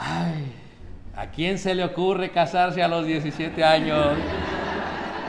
Ay, 0.00 0.52
¿a 1.16 1.26
quién 1.26 1.58
se 1.58 1.74
le 1.74 1.82
ocurre 1.82 2.30
casarse 2.30 2.80
a 2.80 2.88
los 2.88 3.04
17 3.04 3.64
años? 3.64 4.16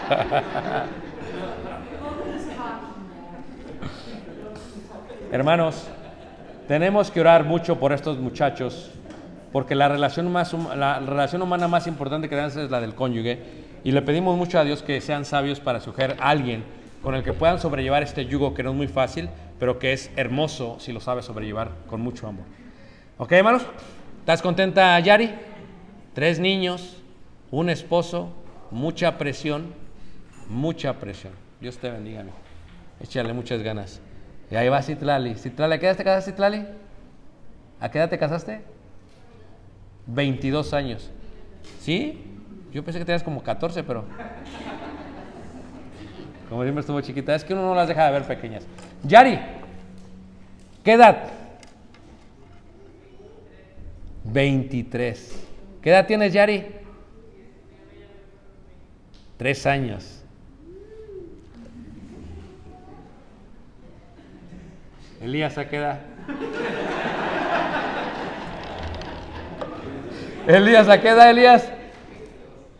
Hermanos, 5.31 5.87
tenemos 6.67 7.09
que 7.09 7.19
orar 7.19 7.45
mucho 7.45 7.79
por 7.79 7.93
estos 7.93 8.19
muchachos, 8.19 8.91
porque 9.51 9.73
la 9.73 9.89
relación, 9.89 10.31
más, 10.31 10.53
la 10.53 10.99
relación 10.99 11.41
humana 11.41 11.67
más 11.67 11.87
importante 11.87 12.29
que 12.29 12.35
tenemos 12.35 12.55
es 12.55 12.69
la 12.69 12.79
del 12.79 12.93
cónyuge, 12.93 13.39
y 13.83 13.91
le 13.91 14.03
pedimos 14.03 14.37
mucho 14.37 14.59
a 14.59 14.63
Dios 14.63 14.83
que 14.83 15.01
sean 15.01 15.25
sabios 15.25 15.59
para 15.59 15.79
escoger 15.79 16.15
a 16.19 16.29
alguien 16.29 16.63
con 17.01 17.15
el 17.15 17.23
que 17.23 17.33
puedan 17.33 17.59
sobrellevar 17.59 18.03
este 18.03 18.27
yugo 18.27 18.53
que 18.53 18.61
no 18.61 18.69
es 18.69 18.75
muy 18.75 18.87
fácil, 18.87 19.29
pero 19.57 19.79
que 19.79 19.93
es 19.93 20.11
hermoso 20.15 20.77
si 20.79 20.91
lo 20.91 20.99
sabe 20.99 21.23
sobrellevar 21.23 21.71
con 21.87 22.01
mucho 22.01 22.27
amor. 22.27 22.45
¿Ok, 23.17 23.31
hermanos? 23.31 23.65
¿Estás 24.29 24.43
contenta, 24.43 24.99
Yari? 24.99 25.33
Tres 26.13 26.39
niños, 26.39 27.01
un 27.49 27.67
esposo, 27.67 28.29
mucha 28.69 29.17
presión, 29.17 29.73
mucha 30.47 30.99
presión. 30.99 31.33
Dios 31.59 31.79
te 31.79 31.89
bendiga, 31.89 32.19
amigo. 32.19 32.35
Échale 33.01 33.33
muchas 33.33 33.63
ganas. 33.63 33.99
Y 34.51 34.55
ahí 34.55 34.69
va 34.69 34.83
Citlali. 34.83 35.33
Citlali, 35.33 35.73
¿a 35.73 35.79
qué 35.79 35.87
edad 35.87 35.97
te 35.97 36.03
casaste, 36.03 36.29
Citlali? 36.29 36.63
¿A 37.79 37.89
qué 37.89 37.97
edad 37.97 38.09
te 38.11 38.19
casaste? 38.19 38.61
22 40.05 40.75
años. 40.75 41.09
¿Sí? 41.79 42.23
Yo 42.71 42.83
pensé 42.83 42.99
que 42.99 43.05
tenías 43.05 43.23
como 43.23 43.41
14, 43.41 43.83
pero... 43.83 44.05
Como 46.49 46.61
siempre 46.61 46.81
estuvo 46.81 47.01
chiquita. 47.01 47.33
Es 47.33 47.43
que 47.43 47.53
uno 47.53 47.63
no 47.63 47.73
las 47.73 47.87
deja 47.87 48.05
de 48.05 48.11
ver 48.11 48.25
pequeñas. 48.25 48.63
Yari, 49.01 49.39
¿qué 50.83 50.93
edad? 50.93 51.38
23. 54.31 55.47
¿Qué 55.81 55.89
edad 55.89 56.05
tienes, 56.05 56.33
Yari? 56.33 56.65
Tres 59.37 59.65
años. 59.65 60.23
Elías, 65.21 65.57
¿a 65.57 65.67
qué 65.67 65.77
edad? 65.77 65.99
Elías, 70.47 70.87
¿a 70.89 70.99
qué 70.99 71.09
edad, 71.09 71.29
Elías? 71.29 71.69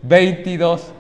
22. 0.02 0.94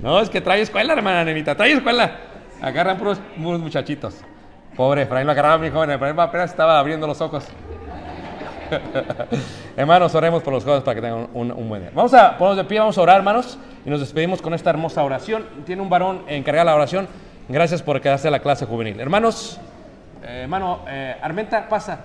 No, 0.00 0.20
es 0.20 0.30
que 0.30 0.40
trae 0.40 0.60
escuela, 0.60 0.92
hermana 0.92 1.24
Nemita, 1.24 1.56
trae 1.56 1.72
escuela. 1.72 2.27
Agarran 2.60 2.98
puros, 2.98 3.20
muchachitos. 3.36 4.16
Pobre 4.76 5.02
Efraín, 5.02 5.26
lo 5.26 5.32
agarraba 5.32 5.58
mi 5.58 5.70
joven. 5.70 5.90
Efraín 5.90 6.18
apenas 6.18 6.50
estaba 6.50 6.78
abriendo 6.78 7.06
los 7.06 7.20
ojos. 7.20 7.46
hermanos, 9.76 10.14
oremos 10.14 10.42
por 10.42 10.52
los 10.52 10.64
jóvenes 10.64 10.84
para 10.84 10.94
que 10.94 11.00
tengan 11.00 11.28
un, 11.32 11.52
un 11.52 11.68
buen 11.68 11.82
día. 11.82 11.90
Vamos 11.94 12.12
a 12.14 12.36
ponernos 12.36 12.58
de 12.58 12.64
pie, 12.64 12.78
vamos 12.80 12.98
a 12.98 13.02
orar, 13.02 13.16
hermanos, 13.16 13.58
y 13.84 13.90
nos 13.90 14.00
despedimos 14.00 14.42
con 14.42 14.54
esta 14.54 14.70
hermosa 14.70 15.02
oración. 15.02 15.46
Tiene 15.64 15.82
un 15.82 15.88
varón 15.88 16.22
encargado 16.26 16.66
de 16.66 16.70
la 16.72 16.76
oración. 16.76 17.08
Gracias 17.48 17.82
por 17.82 18.00
quedarse 18.00 18.28
a 18.28 18.30
la 18.30 18.40
clase 18.40 18.66
juvenil. 18.66 19.00
Hermanos, 19.00 19.58
eh, 20.22 20.40
hermano, 20.42 20.80
eh, 20.88 21.16
Armenta, 21.22 21.68
pasa. 21.68 22.04